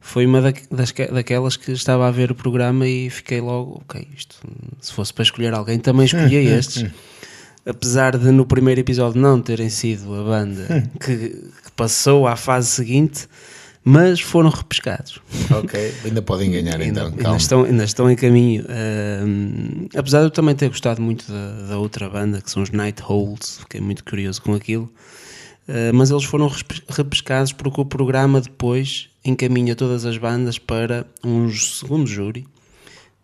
foi 0.00 0.26
uma 0.26 0.40
das, 0.42 0.92
daquelas 0.92 1.56
que 1.56 1.72
estava 1.72 2.06
a 2.06 2.10
ver 2.10 2.30
o 2.30 2.34
programa 2.34 2.86
e 2.86 3.08
fiquei 3.08 3.40
logo, 3.40 3.82
ok, 3.84 4.06
isto, 4.14 4.36
se 4.80 4.92
fosse 4.92 5.12
para 5.12 5.22
escolher 5.22 5.54
alguém, 5.54 5.78
também 5.78 6.04
escolhia 6.04 6.40
estes. 6.58 6.84
Apesar 7.66 8.18
de 8.18 8.30
no 8.30 8.44
primeiro 8.44 8.82
episódio 8.82 9.20
não 9.20 9.40
terem 9.40 9.70
sido 9.70 10.14
a 10.14 10.22
banda 10.22 10.90
que, 11.00 11.30
que 11.30 11.72
passou 11.74 12.28
à 12.28 12.36
fase 12.36 12.68
seguinte, 12.68 13.26
mas 13.84 14.18
foram 14.18 14.48
repescados. 14.48 15.20
Ok, 15.50 15.94
ainda 16.04 16.22
podem 16.22 16.50
ganhar 16.50 16.80
então. 16.80 17.06
Ainda, 17.08 17.28
ainda, 17.28 17.36
estão, 17.36 17.64
ainda 17.64 17.84
estão 17.84 18.10
em 18.10 18.16
caminho. 18.16 18.64
Uh, 18.64 19.88
apesar 19.94 20.20
de 20.20 20.24
eu 20.24 20.30
também 20.30 20.54
ter 20.54 20.68
gostado 20.68 21.02
muito 21.02 21.30
da, 21.30 21.68
da, 21.68 21.78
outra 21.78 22.08
banda, 22.08 22.40
que 22.40 22.50
são 22.50 22.62
os 22.62 22.70
Night 22.70 23.02
Holes, 23.06 23.58
fiquei 23.60 23.82
muito 23.82 24.02
curioso 24.02 24.40
com 24.40 24.54
aquilo. 24.54 24.90
Uh, 25.68 25.92
mas 25.92 26.10
eles 26.10 26.24
foram 26.24 26.50
repescados 26.88 27.52
porque 27.52 27.78
o 27.78 27.84
programa 27.84 28.40
depois 28.40 29.10
encaminha 29.22 29.76
todas 29.76 30.06
as 30.06 30.16
bandas 30.16 30.58
para 30.58 31.06
um 31.22 31.50
segundo 31.50 32.06
júri 32.06 32.46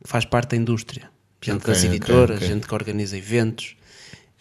que 0.02 0.08
faz 0.08 0.26
parte 0.26 0.50
da 0.50 0.56
indústria. 0.56 1.08
Gente 1.42 1.56
okay, 1.56 1.74
das 1.74 1.84
editoras, 1.84 2.36
okay, 2.36 2.36
okay. 2.36 2.48
gente 2.48 2.66
que 2.66 2.74
organiza 2.74 3.16
eventos 3.16 3.76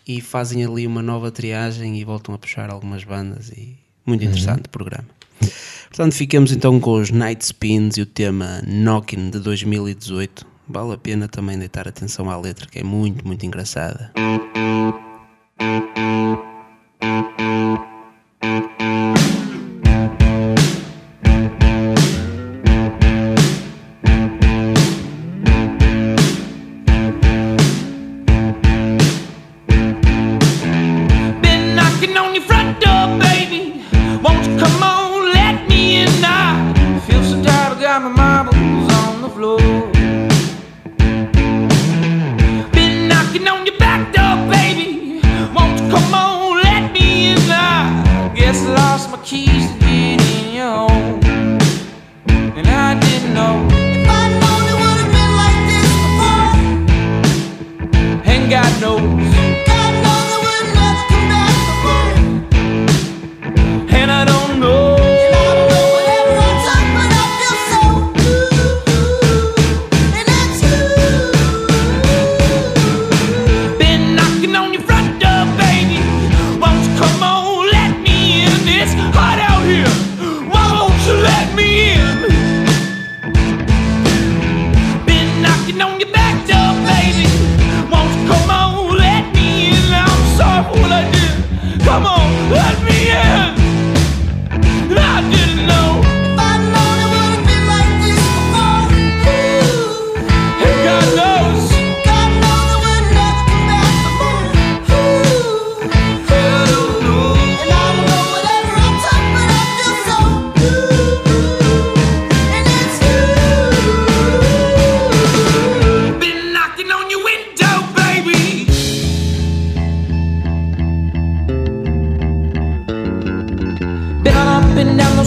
e 0.06 0.20
fazem 0.20 0.66
ali 0.66 0.86
uma 0.86 1.02
nova 1.02 1.32
triagem 1.32 1.98
e 1.98 2.04
voltam 2.04 2.36
a 2.36 2.38
puxar 2.38 2.70
algumas 2.70 3.06
bandas 3.06 3.50
e 3.50 3.78
muito 4.06 4.22
uhum. 4.22 4.28
interessante 4.28 4.66
o 4.66 4.70
programa. 4.70 5.19
Portanto, 5.88 6.14
ficamos 6.14 6.52
então 6.52 6.80
com 6.80 6.94
os 6.94 7.12
Night 7.12 7.44
Spins 7.46 7.98
e 7.98 8.02
o 8.02 8.06
tema 8.06 8.62
Knockin' 8.66 9.30
de 9.30 9.40
2018. 9.40 10.46
Vale 10.68 10.94
a 10.94 10.98
pena 10.98 11.28
também 11.28 11.58
deitar 11.58 11.88
atenção 11.88 12.30
à 12.30 12.38
letra, 12.38 12.68
que 12.68 12.80
é 12.80 12.84
muito, 12.84 13.26
muito 13.26 13.46
engraçada. 13.46 14.12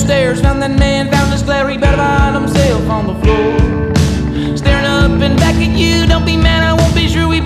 stairs, 0.03 0.41
found 0.41 0.61
that 0.61 0.77
man, 0.77 1.11
found 1.11 1.33
this 1.33 1.47
Larry, 1.47 1.79
better 1.79 1.97
find 1.97 2.35
himself 2.35 2.83
on 2.91 3.07
the 3.07 3.15
floor. 3.23 4.57
Staring 4.57 4.85
up 4.85 5.21
and 5.23 5.37
back 5.39 5.55
at 5.55 5.79
you, 5.79 6.07
don't 6.07 6.27
be 6.27 6.37
mad, 6.37 6.63
I 6.65 6.73
won't 6.75 6.95
be 6.95 7.09
sure 7.09 7.29
we 7.29 7.41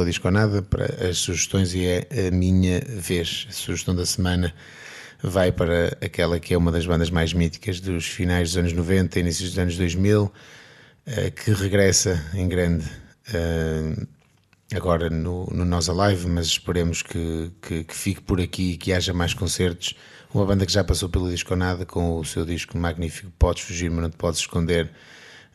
ao 0.00 0.06
Disco 0.06 0.28
ou 0.28 0.32
Nada 0.32 0.62
para 0.62 1.08
as 1.08 1.18
sugestões 1.18 1.74
e 1.74 1.84
é 1.84 2.28
a 2.28 2.30
minha 2.30 2.80
vez. 2.80 3.46
A 3.48 3.52
sugestão 3.52 3.94
da 3.94 4.06
semana 4.06 4.54
vai 5.22 5.50
para 5.50 5.96
aquela 6.00 6.38
que 6.38 6.54
é 6.54 6.58
uma 6.58 6.70
das 6.70 6.86
bandas 6.86 7.10
mais 7.10 7.32
míticas 7.32 7.80
dos 7.80 8.06
finais 8.06 8.50
dos 8.50 8.58
anos 8.58 8.72
90 8.72 9.18
e 9.18 9.22
inícios 9.22 9.50
dos 9.50 9.58
anos 9.58 9.76
2000, 9.76 10.32
eh, 11.06 11.30
que 11.30 11.50
regressa 11.52 12.22
em 12.34 12.46
grande 12.48 12.84
eh, 13.32 14.06
agora 14.74 15.08
no, 15.08 15.46
no 15.46 15.64
Nós 15.64 15.88
Alive, 15.88 16.26
mas 16.26 16.46
esperemos 16.46 17.02
que, 17.02 17.50
que, 17.62 17.84
que 17.84 17.94
fique 17.94 18.20
por 18.20 18.40
aqui 18.40 18.72
e 18.72 18.76
que 18.76 18.92
haja 18.92 19.12
mais 19.12 19.34
concertos. 19.34 19.94
Uma 20.32 20.44
banda 20.44 20.66
que 20.66 20.72
já 20.72 20.82
passou 20.84 21.08
pelo 21.08 21.30
Disco 21.30 21.54
Nada 21.56 21.86
com 21.86 22.18
o 22.18 22.24
seu 22.24 22.44
disco 22.44 22.76
magnífico 22.76 23.30
Podes 23.38 23.62
Fugir, 23.62 23.90
mas 23.90 24.02
não 24.02 24.10
te 24.10 24.16
podes 24.16 24.40
esconder. 24.40 24.90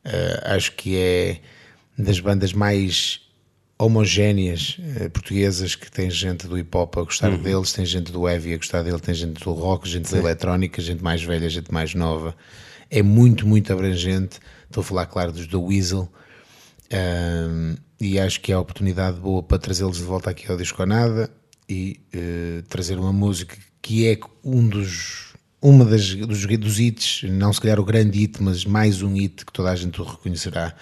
Eh, 0.03 0.41
acho 0.45 0.71
que 0.73 0.97
é 0.97 1.41
das 1.97 2.19
bandas 2.19 2.53
mais 2.53 3.28
homogéneas 3.79 4.77
eh, 4.97 5.07
portuguesas 5.07 5.73
que 5.73 5.89
tem 5.89 6.11
gente 6.11 6.45
do 6.45 6.57
hip 6.57 6.75
hop 6.75 6.97
a 6.97 7.03
gostar 7.03 7.37
deles, 7.37 7.71
tem 7.71 7.85
gente 7.85 8.11
do 8.11 8.27
heavy 8.27 8.53
a 8.53 8.57
gostar 8.57 8.83
dele, 8.83 8.99
tem 8.99 9.15
gente 9.15 9.41
do 9.41 9.53
rock, 9.53 9.87
gente 9.87 10.11
da 10.11 10.17
eletrónica, 10.17 10.81
gente 10.81 11.01
mais 11.01 11.23
velha, 11.23 11.49
gente 11.49 11.71
mais 11.73 11.95
nova. 11.95 12.35
É 12.91 13.01
muito, 13.01 13.47
muito 13.47 13.71
abrangente. 13.71 14.39
Estou 14.65 14.81
a 14.81 14.83
falar, 14.83 15.05
claro, 15.05 15.31
dos 15.31 15.47
The 15.47 15.55
Weasel. 15.55 16.11
Um, 16.91 17.75
e 18.01 18.19
acho 18.19 18.41
que 18.41 18.51
é 18.51 18.55
a 18.55 18.59
oportunidade 18.59 19.19
boa 19.19 19.41
para 19.41 19.57
trazê-los 19.57 19.97
de 19.97 20.03
volta 20.03 20.29
aqui 20.29 20.51
ao 20.51 20.57
Disco 20.57 20.85
Nada 20.85 21.29
e 21.67 22.01
eh, 22.11 22.63
trazer 22.67 22.97
uma 22.97 23.13
música 23.13 23.55
que 23.81 24.07
é 24.07 24.19
um 24.43 24.67
dos 24.67 25.28
uma 25.61 25.83
das, 25.83 26.15
dos, 26.15 26.45
dos 26.57 26.79
hits, 26.79 27.23
não 27.29 27.51
se 27.51 27.59
calhar 27.59 27.79
o 27.79 27.83
grande 27.83 28.17
hit, 28.19 28.41
mas 28.41 28.63
mais 28.63 29.01
um 29.01 29.13
hit 29.13 29.45
que 29.45 29.51
toda 29.51 29.69
a 29.71 29.75
gente 29.75 30.01
reconhecerá 30.01 30.73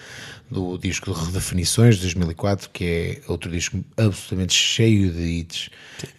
do 0.50 0.78
disco 0.78 1.12
de 1.12 1.20
Redefinições 1.26 1.96
de 1.96 2.02
2004, 2.02 2.70
que 2.70 2.84
é 2.84 3.20
outro 3.30 3.50
disco 3.50 3.84
absolutamente 3.96 4.54
cheio 4.54 5.10
de 5.12 5.20
hits. 5.22 5.70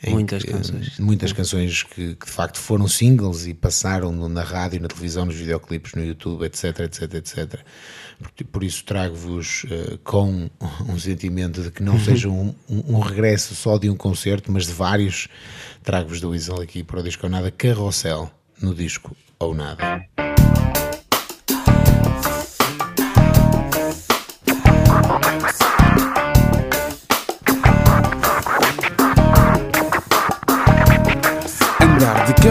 muitas 0.07 0.43
que- 0.43 0.51
canções. 0.51 0.99
Muitas 0.99 1.31
canções 1.33 1.83
que, 1.83 2.15
que 2.15 2.25
de 2.25 2.31
facto 2.31 2.57
foram 2.59 2.87
singles 2.87 3.47
e 3.47 3.53
passaram 3.53 4.11
na 4.29 4.43
rádio, 4.43 4.81
na 4.81 4.87
televisão, 4.89 5.25
nos 5.25 5.35
videoclipes, 5.35 5.93
no 5.95 6.03
YouTube, 6.05 6.43
etc, 6.45 6.79
etc, 6.81 7.13
etc. 7.15 7.59
Por, 8.19 8.45
por 8.47 8.63
isso 8.63 8.83
trago-vos 8.83 9.65
eh, 9.71 9.97
com 10.03 10.49
um 10.87 10.99
sentimento 10.99 11.63
de 11.63 11.71
que 11.71 11.81
não 11.81 11.97
seja 11.99 12.27
um, 12.29 12.53
um- 12.69 12.97
um 12.97 12.99
regresso 12.99 13.55
só 13.55 13.77
de 13.77 13.89
um 13.89 13.95
concerto, 13.95 14.51
mas 14.51 14.67
de 14.67 14.73
vários. 14.73 15.27
Trago-vos 15.81 16.19
do 16.21 16.29
Weasel 16.31 16.61
aqui 16.61 16.83
para 16.83 16.99
o 16.99 17.03
disco 17.03 17.27
nada, 17.29 17.49
Carrossel, 17.49 18.29
no 18.61 18.73
disco 18.73 19.15
ou 19.39 19.53
nada. 19.53 20.05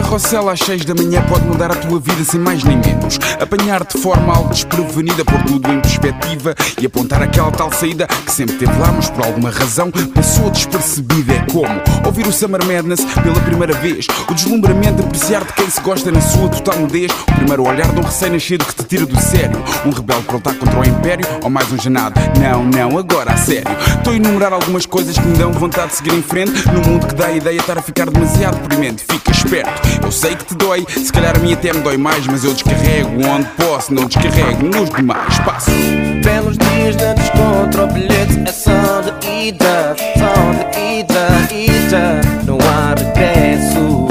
Carrossel 0.09 0.49
às 0.49 0.61
6 0.61 0.87
da 0.87 0.95
manhã 0.95 1.23
pode 1.29 1.45
mudar 1.45 1.71
a 1.71 1.75
tua 1.75 2.01
vida 2.01 2.25
sem 2.25 2.41
mais 2.41 2.65
nem 2.65 2.79
menos. 2.79 3.19
Apanhar-te 3.39 3.99
de 3.99 4.03
forma 4.03 4.35
algo 4.35 4.49
desprevenida, 4.49 5.23
pôr 5.23 5.43
tudo 5.43 5.71
em 5.71 5.81
perspectiva 5.81 6.55
e 6.81 6.87
apontar 6.87 7.23
aquela 7.23 7.51
tal 7.51 7.71
saída 7.71 8.07
que 8.07 8.33
sempre 8.33 8.57
teve 8.57 8.73
lá, 8.79 8.91
mas 8.91 9.11
por 9.11 9.27
alguma 9.27 9.51
razão 9.51 9.91
passou 10.15 10.51
despercebida. 10.51 11.35
É 11.35 11.47
como 11.53 11.69
ouvir 12.07 12.27
o 12.27 12.33
Summer 12.33 12.65
Madness 12.65 13.05
pela 13.23 13.39
primeira 13.41 13.75
vez, 13.75 14.07
o 14.27 14.33
deslumbramento 14.33 15.03
de 15.03 15.03
apreciar 15.03 15.45
de 15.45 15.53
quem 15.53 15.69
se 15.69 15.81
gosta 15.83 16.11
na 16.11 16.23
sua 16.23 16.49
total 16.49 16.79
nudez, 16.79 17.13
o 17.13 17.35
primeiro 17.35 17.69
olhar 17.69 17.93
de 17.93 18.01
um 18.01 18.03
recém-nascido 18.03 18.65
que 18.65 18.75
te 18.77 18.85
tira 18.85 19.05
do 19.05 19.21
sério, 19.21 19.63
um 19.85 19.91
rebelde 19.91 20.23
para 20.23 20.37
lutar 20.37 20.55
contra 20.55 20.81
o 20.81 20.89
império 20.89 21.27
ou 21.43 21.51
mais 21.51 21.71
um 21.71 21.79
janado. 21.79 22.19
Não, 22.41 22.65
não, 22.65 22.99
agora 22.99 23.35
a 23.35 23.37
sério. 23.37 23.69
Estou 23.99 24.15
a 24.15 24.17
enumerar 24.17 24.55
algumas 24.55 24.87
coisas 24.87 25.19
que 25.19 25.27
me 25.27 25.37
dão 25.37 25.53
vontade 25.53 25.89
de 25.89 25.97
seguir 25.97 26.15
em 26.15 26.23
frente 26.23 26.67
num 26.69 26.93
mundo 26.93 27.07
que 27.07 27.15
dá 27.15 27.27
a 27.27 27.33
ideia 27.33 27.57
de 27.57 27.61
estar 27.61 27.77
a 27.77 27.83
ficar 27.83 28.09
demasiado 28.09 28.59
deprimente. 28.63 29.05
Fica 29.07 29.31
esperto, 29.33 29.98
eu 30.07 30.13
sei 30.13 30.37
que 30.37 30.45
te 30.45 30.55
dói, 30.55 30.87
se 30.89 31.13
calhar 31.13 31.37
a 31.37 31.41
mim 31.41 31.53
até 31.53 31.73
me 31.73 31.81
dói 31.81 31.97
mais, 31.97 32.27
mas 32.27 32.45
eu 32.45 32.53
descarrego 32.53 33.11
onde 33.27 33.49
posso, 33.57 33.93
não 33.93 34.07
descarrego 34.07 34.65
nos 34.65 34.91
demais. 34.91 35.39
Passo. 35.41 35.71
Belos 35.71 36.57
dias 36.59 36.97
na 36.97 37.15
descontra, 37.15 37.85
o 37.85 37.87
bilhete 37.89 38.43
é 38.47 38.53
só 38.53 39.01
de 39.01 39.49
ida, 39.49 39.97
só 40.17 40.73
de 40.73 41.01
ida, 41.01 41.29
ida. 41.53 42.21
Não 42.45 42.59
há 42.59 42.95
regresso 42.95 44.08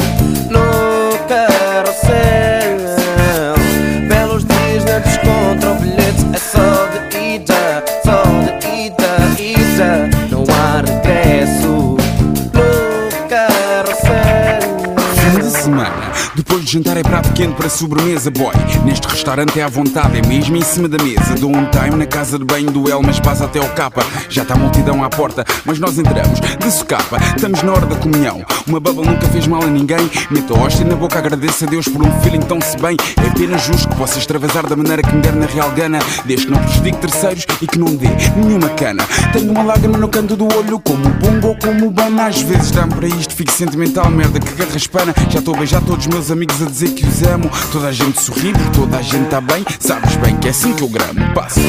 Depois 16.98 17.22
de 17.22 17.27
quente 17.38 17.54
para 17.54 17.70
sobremesa, 17.70 18.32
boy. 18.32 18.52
Neste 18.84 19.08
restaurante 19.08 19.60
é 19.60 19.64
à 19.64 19.68
vontade, 19.68 20.18
é 20.18 20.28
mesmo 20.28 20.58
em 20.58 20.62
cima 20.64 20.90
da 20.90 20.98
mesa. 21.04 21.36
Dou 21.40 21.56
um 21.56 21.70
time 21.70 21.96
na 21.96 22.08
casa 22.08 22.40
de 22.40 22.44
banho 22.44 22.72
do 22.72 22.90
Elmas, 22.90 23.20
passa 23.20 23.46
até 23.46 23.60
ao 23.60 23.70
capa. 23.76 24.04
Já 24.28 24.42
está 24.42 24.56
a 24.56 24.58
multidão 24.58 25.04
à 25.04 25.10
porta, 25.10 25.46
mas 25.64 25.78
nós 25.78 26.00
entramos 26.00 26.40
de 26.40 26.72
socapa. 26.72 27.18
Estamos 27.36 27.62
na 27.62 27.74
hora 27.74 27.86
da 27.86 27.96
comunhão. 27.96 28.44
Uma 28.66 28.80
bubble 28.80 29.06
nunca 29.06 29.28
fez 29.28 29.46
mal 29.46 29.62
a 29.62 29.68
ninguém. 29.68 30.10
Meto 30.32 30.56
a 30.56 30.64
hóstia 30.64 30.84
na 30.84 30.96
boca, 30.96 31.20
agradeço 31.20 31.64
a 31.64 31.68
Deus 31.68 31.88
por 31.88 32.02
um 32.02 32.22
feeling 32.22 32.40
tão 32.40 32.60
se 32.60 32.76
bem. 32.80 32.98
É 33.24 33.28
apenas 33.28 33.62
justo 33.62 33.88
que 33.88 33.96
possa 33.98 34.18
extravasar 34.18 34.66
da 34.66 34.76
maneira 34.76 35.04
que 35.04 35.14
me 35.14 35.22
der 35.22 35.36
na 35.36 35.46
real 35.46 35.70
gana. 35.74 36.00
Desde 36.26 36.48
que 36.48 36.52
não 36.52 36.60
prejudique 36.60 36.98
terceiros 36.98 37.46
e 37.62 37.68
que 37.68 37.78
não 37.78 37.96
dê 37.96 38.08
nenhuma 38.36 38.70
cana. 38.70 39.06
Tenho 39.32 39.52
uma 39.52 39.62
lágrima 39.62 40.00
no 40.00 40.10
canto 40.10 40.36
do 40.36 40.46
olho, 40.46 40.80
como 40.80 41.06
o 41.06 41.10
bongo 41.12 41.50
ou 41.50 41.56
como 41.58 41.86
o 41.86 41.92
bana. 41.92 42.26
Às 42.26 42.42
vezes 42.42 42.72
dá-me 42.72 42.96
para 42.96 43.08
isto, 43.08 43.36
fico 43.36 43.52
sentimental, 43.52 44.10
merda 44.10 44.40
que 44.40 44.56
garraspana. 44.56 45.14
Já 45.30 45.38
estou 45.38 45.54
a 45.54 45.60
beijar 45.60 45.82
todos 45.82 46.08
os 46.08 46.12
meus 46.12 46.32
amigos 46.32 46.60
a 46.64 46.66
dizer 46.66 46.90
que 46.96 47.06
os 47.06 47.27
amo. 47.34 47.50
Toda 47.72 47.88
a 47.88 47.92
gente 47.92 48.22
sorri, 48.22 48.54
toda 48.74 48.98
a 48.98 49.02
gente 49.02 49.26
está 49.26 49.42
bem. 49.42 49.66
Sabes 49.80 50.16
bem 50.18 50.36
que 50.38 50.48
é 50.48 50.52
assim 50.52 50.74
que 50.74 50.84
eu 50.84 50.90
gramo. 50.90 51.34
Passo. 51.34 51.60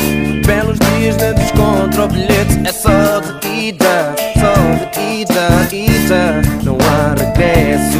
Belos 0.46 0.78
dias 0.78 1.16
na 1.16 1.32
descontra, 1.32 2.04
o 2.04 2.08
bilhete 2.08 2.60
é 2.64 2.72
só 2.72 3.20
de 3.40 3.48
ida, 3.48 4.14
só 4.34 4.54
de 4.92 5.22
ida, 5.22 5.68
ida. 5.72 6.42
Não 6.62 6.78
há 6.80 7.14
regresso 7.18 7.98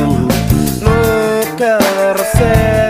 no 0.81 1.57
carrossel. 1.57 2.88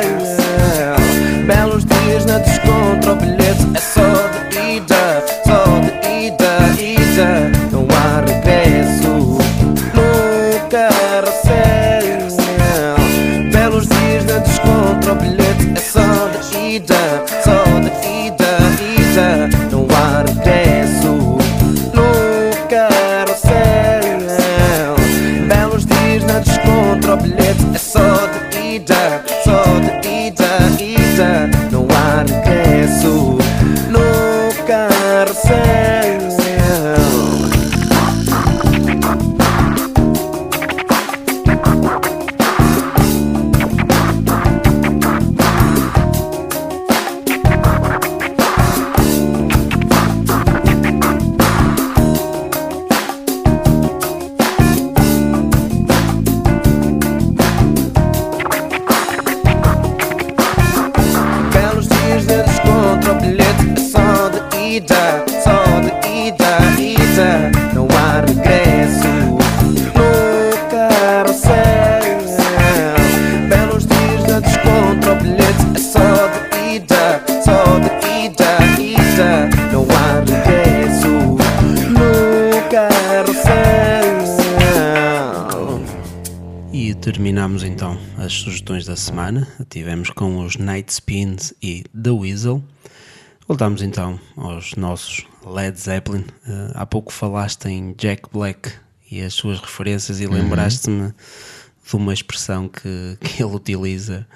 Semana. 88.98 89.48
Tivemos 89.70 90.10
com 90.10 90.44
os 90.44 90.56
Night 90.56 90.92
Spins 90.92 91.52
e 91.62 91.84
The 92.00 92.10
Weasel. 92.10 92.62
Voltamos 93.46 93.80
então 93.80 94.18
aos 94.36 94.74
nossos 94.74 95.24
Led 95.46 95.78
Zeppelin. 95.80 96.20
Uh, 96.46 96.72
há 96.74 96.84
pouco 96.84 97.12
falaste 97.12 97.66
em 97.66 97.94
Jack 97.96 98.24
Black 98.32 98.72
e 99.10 99.22
as 99.22 99.34
suas 99.34 99.58
referências 99.60 100.20
e 100.20 100.26
lembraste-me 100.26 101.12
de 101.88 101.96
uma 101.96 102.12
expressão 102.12 102.68
que, 102.68 103.16
que 103.22 103.42
ele 103.42 103.54
utiliza 103.54 104.26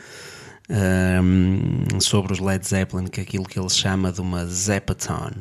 um, 0.70 2.00
sobre 2.00 2.32
os 2.32 2.38
Led 2.38 2.66
Zeppelin, 2.66 3.06
que 3.06 3.20
é 3.20 3.22
aquilo 3.22 3.44
que 3.44 3.58
ele 3.58 3.68
chama 3.68 4.10
de 4.10 4.20
uma 4.20 4.46
Zeppathon. 4.46 5.32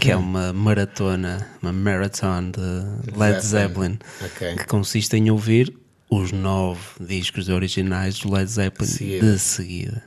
que 0.00 0.10
é 0.10 0.16
uma 0.16 0.54
maratona, 0.54 1.46
uma 1.60 1.72
marathon 1.72 2.50
de 2.50 3.10
Led 3.18 3.44
Zeppelin, 3.44 3.98
Ok. 4.24 4.56
que 4.56 4.66
consiste 4.66 5.16
em 5.16 5.30
ouvir 5.30 5.83
os 6.14 6.32
nove 6.32 6.80
discos 7.00 7.48
originais 7.48 8.18
do 8.18 8.32
Led 8.32 8.50
Zeppelin 8.50 8.88
Seguida. 8.90 9.32
de 9.32 9.38
seguida. 9.38 10.02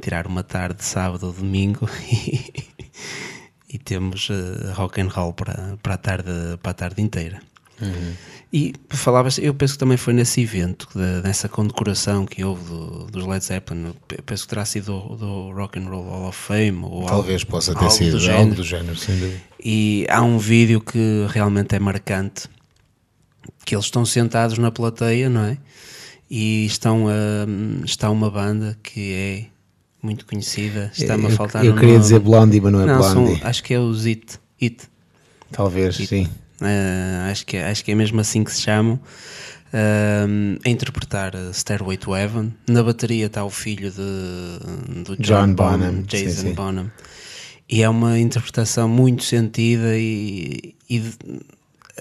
Tirar 0.00 0.26
uma 0.26 0.42
tarde 0.42 0.78
de 0.78 0.84
sábado 0.84 1.26
ou 1.26 1.32
domingo 1.32 1.88
e, 2.10 2.64
e 3.68 3.78
temos 3.78 4.28
eh, 4.30 4.72
rock 4.72 5.00
and 5.00 5.08
roll 5.08 5.32
para, 5.32 5.76
para, 5.82 5.94
a 5.94 5.98
tarde, 5.98 6.30
para 6.62 6.70
a 6.70 6.74
tarde 6.74 7.00
inteira. 7.02 7.40
E 8.52 8.74
falavas, 8.90 9.38
eu 9.38 9.52
penso 9.54 9.72
que 9.74 9.78
também 9.80 9.96
foi 9.96 10.12
nesse 10.12 10.40
evento, 10.40 10.86
de- 10.94 11.22
nessa 11.26 11.48
condecoração 11.48 12.24
que 12.26 12.44
houve 12.44 12.62
do- 12.64 13.06
dos 13.06 13.26
Led 13.26 13.42
Zeppelin, 13.44 13.86
eu 14.10 14.22
penso 14.24 14.44
que 14.44 14.50
terá 14.50 14.64
sido 14.64 15.00
do, 15.00 15.16
do 15.16 15.50
Rock 15.52 15.78
and 15.80 15.88
Roll 15.88 16.04
Hall 16.08 16.28
of 16.28 16.38
Fame 16.38 16.78
ou 16.84 17.06
Talvez 17.06 17.40
algo- 17.42 17.50
possa 17.50 17.72
ter 17.74 17.78
algo 17.80 17.90
sido 17.90 18.10
do 18.10 18.16
algo 18.18 18.26
género. 18.38 18.54
do 18.54 18.62
género, 18.64 18.96
sem 18.96 19.18
dúvida. 19.18 19.40
E 19.64 20.06
há 20.10 20.22
um 20.22 20.38
vídeo 20.38 20.80
que 20.80 21.26
realmente 21.30 21.74
é 21.74 21.78
marcante, 21.80 22.48
que 23.64 23.74
eles 23.74 23.84
estão 23.86 24.04
sentados 24.04 24.58
na 24.58 24.70
plateia, 24.70 25.28
não 25.28 25.44
é? 25.44 25.58
E 26.30 26.64
estão 26.66 27.06
a, 27.08 27.12
está 27.84 28.10
uma 28.10 28.30
banda 28.30 28.78
que 28.82 29.12
é 29.12 29.44
muito 30.02 30.24
conhecida, 30.26 30.90
está-me 30.96 31.26
a 31.26 31.30
Eu- 31.30 31.36
faltar 31.36 31.64
Eu 31.64 31.72
o 31.72 31.74
queria 31.74 31.90
nome. 31.90 32.00
dizer 32.02 32.18
Blondie, 32.20 32.60
mas 32.60 32.72
não 32.72 32.80
é 32.80 32.86
Não, 32.86 33.02
são- 33.02 33.24
Blondie. 33.24 33.40
acho 33.44 33.62
que 33.62 33.74
é 33.74 33.78
os 33.78 34.06
It. 34.06 34.38
It. 34.60 34.78
Talvez, 35.50 35.96
sim. 35.96 36.24
Uh, 36.60 37.30
acho, 37.30 37.44
que, 37.44 37.56
é- 37.56 37.68
acho 37.70 37.84
que 37.84 37.90
é 37.92 37.94
mesmo 37.94 38.20
assim 38.20 38.42
que 38.44 38.52
se 38.52 38.62
chamam. 38.62 38.98
Um, 39.74 40.58
a 40.66 40.68
interpretar 40.68 41.34
uh, 41.34 41.50
Stairway 41.52 41.96
to 41.96 42.14
Heaven. 42.14 42.52
Na 42.68 42.82
bateria 42.82 43.26
está 43.26 43.42
o 43.44 43.48
filho 43.50 43.90
de, 43.90 45.02
do 45.02 45.16
John, 45.16 45.46
John 45.46 45.54
Bonham, 45.54 45.78
Bonham, 45.78 46.02
Jason 46.02 46.30
sim, 46.42 46.48
sim. 46.48 46.52
Bonham. 46.54 46.90
E 47.68 47.82
é 47.82 47.88
uma 47.88 48.18
interpretação 48.18 48.86
muito 48.88 49.24
sentida 49.24 49.96
e, 49.96 50.74
e 50.90 51.02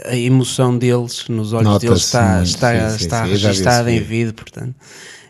a 0.06 0.16
emoção 0.16 0.78
deles 0.78 1.28
nos 1.28 1.54
olhos 1.54 1.80
deles 1.80 2.04
está, 2.04 2.36
muito, 2.36 2.46
está, 2.48 2.90
sim, 2.90 2.96
está 3.04 3.24
sim, 3.26 3.32
registada 3.32 3.92
em 3.92 4.00
vídeo. 4.02 4.34
portanto 4.34 4.76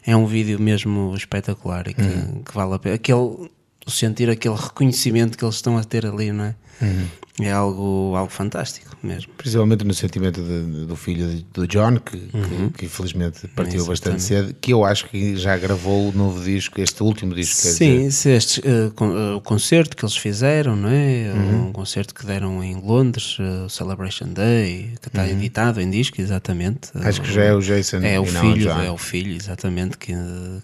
é 0.05 0.15
um 0.15 0.25
vídeo 0.25 0.59
mesmo 0.59 1.13
espetacular 1.15 1.87
e 1.87 1.93
que, 1.93 2.01
Uhum. 2.01 2.41
que 2.43 2.53
vale 2.53 2.73
a 2.73 2.79
pena. 2.79 2.95
Aquele, 2.95 3.49
sentir 3.87 4.29
aquele 4.29 4.55
reconhecimento 4.55 5.37
que 5.37 5.43
eles 5.43 5.55
estão 5.55 5.77
a 5.77 5.83
ter 5.83 6.05
ali, 6.05 6.31
não 6.31 6.45
é? 6.45 6.55
Uhum. 6.81 7.05
É 7.41 7.51
algo, 7.51 8.13
algo 8.15 8.31
fantástico 8.31 8.95
mesmo. 9.01 9.31
Principalmente 9.37 9.83
no 9.83 9.93
sentimento 9.93 10.41
de- 10.41 10.85
do 10.85 10.95
filho 10.95 11.43
do 11.53 11.67
John, 11.67 11.97
que, 11.97 12.17
que- 12.17 12.69
que 12.77 12.85
infelizmente 12.85 13.47
partiu 13.49 13.85
bastante 13.85 14.21
cedo, 14.21 14.53
que 14.59 14.73
eu 14.73 14.83
acho 14.83 15.07
que 15.07 15.35
já 15.37 15.57
gravou 15.57 16.09
o 16.09 16.11
novo 16.11 16.43
disco, 16.43 16.79
este 16.81 17.01
último 17.01 17.33
disco. 17.33 17.61
quer 17.61 17.69
Sim, 17.73 18.05
este, 18.31 18.61
eh, 18.61 18.91
eh, 18.91 19.33
o 19.35 19.41
concerto 19.41 19.95
que 19.95 20.03
eles 20.03 20.15
fizeram, 20.17 20.75
não 20.75 20.89
é? 20.89 21.31
Uhum. 21.33 21.67
Um 21.69 21.71
concerto 21.71 22.13
que 22.13 22.25
deram 22.25 22.63
em 22.63 22.75
Londres, 22.75 23.37
eh, 23.39 23.65
o 23.65 23.69
Celebration 23.69 24.27
Day, 24.27 24.93
que 25.01 25.07
está 25.07 25.27
editado 25.27 25.79
em 25.81 25.89
disco, 25.89 26.19
exatamente. 26.21 26.89
Uhum. 26.95 27.07
Acho 27.07 27.21
que 27.21 27.31
já 27.31 27.43
é 27.43 27.53
o 27.53 27.61
Jason 27.61 27.97
É 28.03 28.19
o 28.19 28.25
filho, 28.25 28.69
é 28.69 28.91
o 28.91 28.97
filho, 28.97 29.35
exatamente, 29.35 29.97
que, 29.97 30.13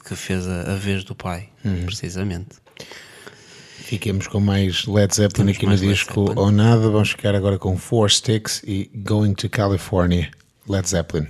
que 0.07 0.15
fez 0.15 0.47
a, 0.47 0.73
a 0.73 0.75
vez 0.75 1.03
do 1.03 1.15
pai, 1.15 1.49
Uhum. 1.65 1.85
precisamente. 1.85 2.49
Fiquemos 3.87 4.27
com 4.27 4.41
mais 4.41 4.85
Led 4.85 5.15
Zeppelin 5.15 5.53
Temos 5.53 5.57
aqui 5.57 5.65
no 5.65 5.77
disco 5.77 6.33
ou 6.35 6.51
nada. 6.51 6.89
Vamos 6.89 7.11
ficar 7.11 7.33
agora 7.33 7.57
com 7.57 7.77
Four 7.77 8.09
Sticks 8.09 8.61
e 8.65 8.89
Going 8.93 9.33
to 9.33 9.49
California. 9.49 10.29
Led 10.67 10.89
Zeppelin. 10.89 11.27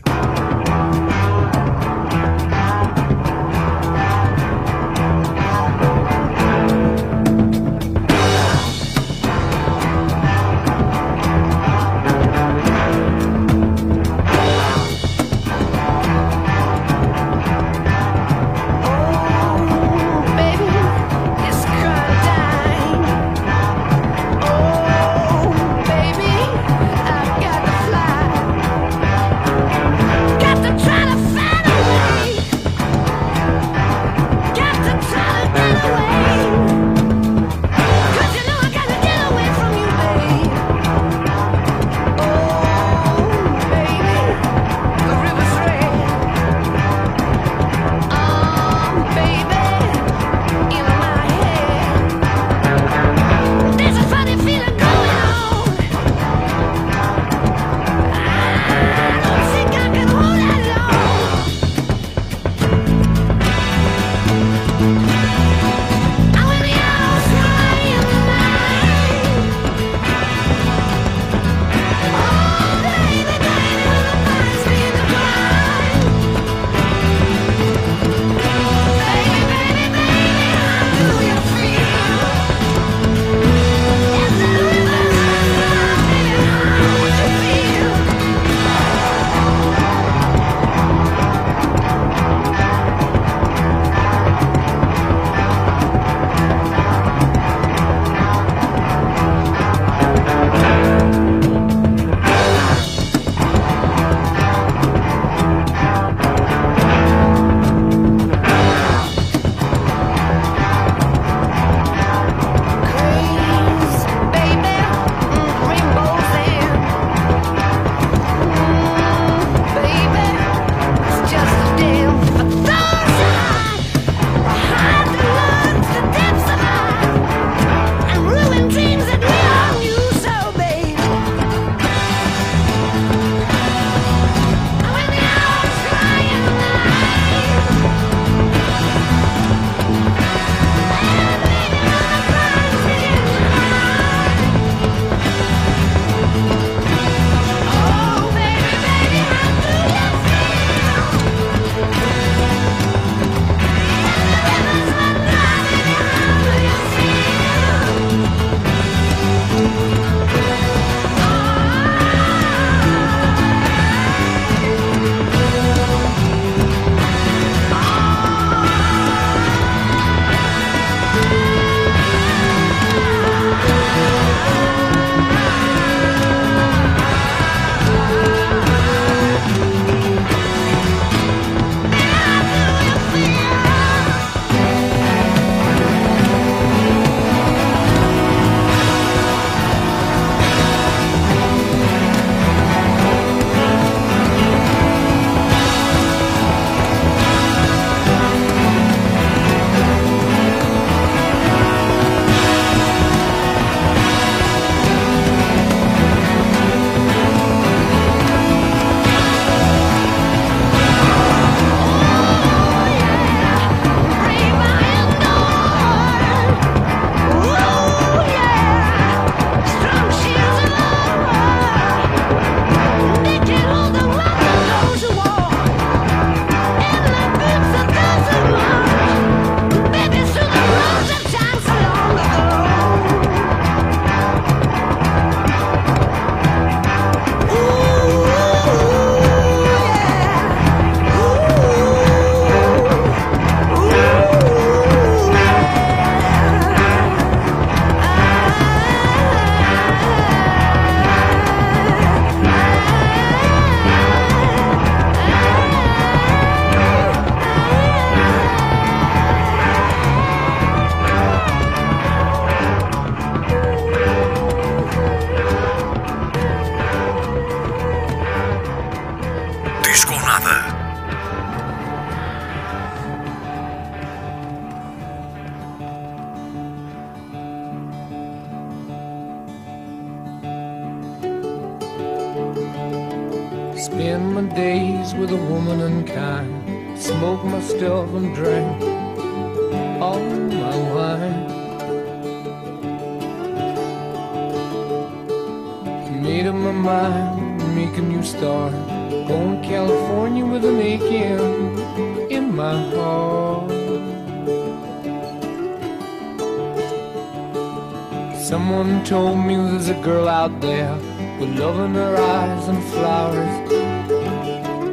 Girl 310.08 310.30
out 310.30 310.62
there 310.62 310.96
with 311.38 311.60
love 311.60 311.78
in 311.82 311.94
her 311.94 312.16
eyes 312.16 312.68
and 312.70 312.82
flowers 312.94 313.72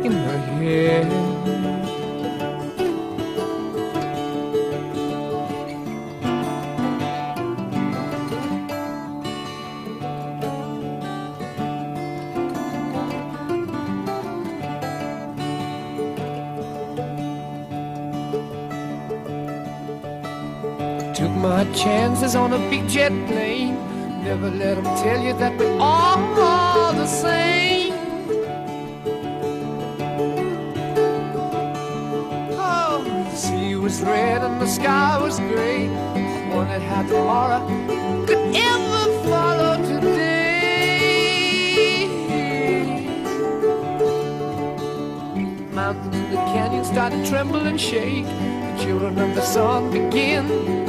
in 0.05 0.11
her 0.11 0.39
hair. 0.59 1.05
Took 21.15 21.31
my 21.37 21.65
chances 21.73 22.35
on 22.35 22.53
a 22.53 22.59
big 22.69 22.89
jet 22.89 23.13
plane. 23.29 23.64
Never 24.35 24.51
let 24.51 24.75
them 24.75 24.85
tell 24.97 25.23
you 25.23 25.33
that 25.35 25.57
we're 25.57 25.79
all 25.79 26.93
the 26.93 27.07
same. 27.07 27.93
Oh, 32.51 33.05
the 33.31 33.37
sea 33.37 33.77
was 33.77 34.03
red 34.03 34.43
and 34.43 34.61
the 34.61 34.67
sky 34.67 35.21
was 35.23 35.39
gray. 35.39 35.89
Wondered 36.53 36.83
how 36.83 37.03
tomorrow 37.07 37.65
could 38.27 38.57
ever 38.57 39.05
follow 39.23 39.77
today. 39.87 40.49
Mountains 45.71 46.17
and 46.17 46.33
the 46.33 46.43
canyons 46.53 46.89
started 46.89 47.25
to 47.25 47.31
tremble 47.31 47.65
and 47.69 47.81
shake. 47.81 48.25
The 48.25 48.83
children 48.83 49.17
of 49.17 49.37
the 49.37 49.43
sun 49.43 49.93
begin 49.93 50.84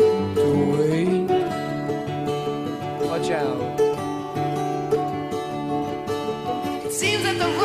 seems 6.96 7.24
that 7.24 7.38
the 7.38 7.65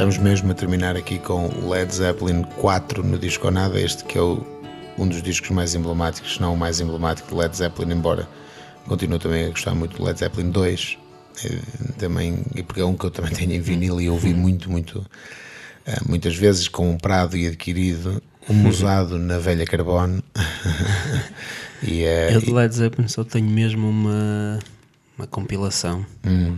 Estamos 0.00 0.16
mesmo 0.16 0.50
a 0.50 0.54
terminar 0.54 0.96
aqui 0.96 1.18
com 1.18 1.46
Led 1.68 1.94
Zeppelin 1.94 2.42
4 2.56 3.02
no 3.02 3.18
disco 3.18 3.48
ou 3.48 3.52
nada, 3.52 3.78
este 3.78 4.02
que 4.04 4.16
é 4.16 4.22
o- 4.22 4.42
um 4.96 5.06
dos 5.06 5.22
discos 5.22 5.50
mais 5.50 5.74
emblemáticos, 5.74 6.36
se 6.36 6.40
não 6.40 6.54
o 6.54 6.56
mais 6.56 6.80
emblemático 6.80 7.28
de 7.28 7.34
Led 7.34 7.54
Zeppelin, 7.54 7.92
embora 7.92 8.26
continuo 8.86 9.18
também 9.18 9.44
a 9.44 9.50
gostar 9.50 9.74
muito 9.74 9.98
de 9.98 10.02
Led 10.02 10.18
Zeppelin 10.18 10.52
2, 10.52 10.96
eh, 11.44 11.58
também, 11.98 12.38
e 12.54 12.62
porque 12.62 12.80
é 12.80 12.84
um 12.86 12.96
que 12.96 13.04
eu 13.04 13.10
também 13.10 13.30
tenho 13.36 13.52
em 13.52 13.60
vinil 13.60 14.00
e 14.00 14.08
ouvi 14.08 14.32
muito, 14.32 14.70
muito, 14.70 15.04
eh, 15.84 15.98
muitas 16.08 16.34
vezes 16.34 16.66
comprado 16.66 17.36
e 17.36 17.46
adquirido, 17.46 18.22
um 18.48 18.68
usado 18.70 19.18
na 19.18 19.36
velha 19.38 19.66
Carbone. 19.66 20.24
e, 21.86 22.04
eh, 22.04 22.34
Eu 22.34 22.40
de 22.40 22.50
Led 22.50 22.74
Zeppelin 22.74 23.06
só 23.06 23.22
tenho 23.22 23.50
mesmo 23.50 23.86
uma, 23.90 24.58
uma 25.18 25.26
compilação. 25.26 26.06
Um 26.24 26.56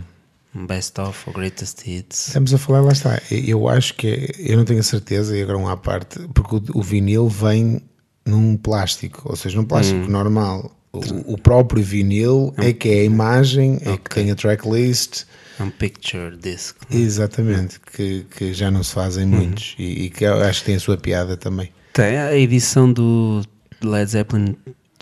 best 0.55 0.99
of 0.99 1.19
ou 1.27 1.33
greatest 1.33 1.85
hits. 1.87 2.27
Estamos 2.27 2.53
a 2.53 2.57
falar, 2.57 2.81
lá 2.81 2.91
está. 2.91 3.21
Eu 3.31 3.67
acho 3.67 3.93
que 3.95 4.07
é- 4.07 4.31
eu 4.53 4.57
não 4.57 4.65
tenho 4.65 4.79
a 4.79 4.83
certeza, 4.83 5.35
e 5.37 5.41
agora 5.41 5.57
um 5.57 5.67
à 5.67 5.75
parte, 5.77 6.19
porque 6.33 6.55
o, 6.55 6.63
o 6.75 6.81
vinil 6.81 7.27
vem 7.27 7.81
num 8.25 8.55
plástico, 8.55 9.21
ou 9.25 9.35
seja, 9.35 9.57
num 9.57 9.65
plástico 9.65 10.09
normal. 10.09 10.71
O, 10.93 11.33
o 11.33 11.37
próprio 11.37 11.83
vinil 11.83 12.53
é 12.57 12.71
que 12.71 12.87
é 12.89 12.99
a 13.01 13.03
imagem, 13.03 13.79
é 13.81 13.97
que 13.97 14.09
tem 14.13 14.29
a 14.29 14.35
tracklist, 14.35 15.23
É 15.59 15.63
um 15.63 15.69
picture 15.71 16.37
disc. 16.37 16.75
exatamente, 16.91 17.79
que, 17.79 18.25
que 18.29 18.53
já 18.53 18.69
não 18.69 18.83
se 18.83 18.93
fazem 18.93 19.25
muitos 19.25 19.75
e, 19.79 20.03
e 20.05 20.09
que 20.11 20.23
eu 20.23 20.35
acho 20.43 20.59
que 20.59 20.67
tem 20.67 20.75
a 20.75 20.79
sua 20.79 20.95
piada 20.97 21.35
também. 21.35 21.71
Tem 21.93 22.17
a 22.17 22.35
edição 22.37 22.91
do 22.93 23.41
Led 23.83 24.09
Zeppelin 24.11 24.55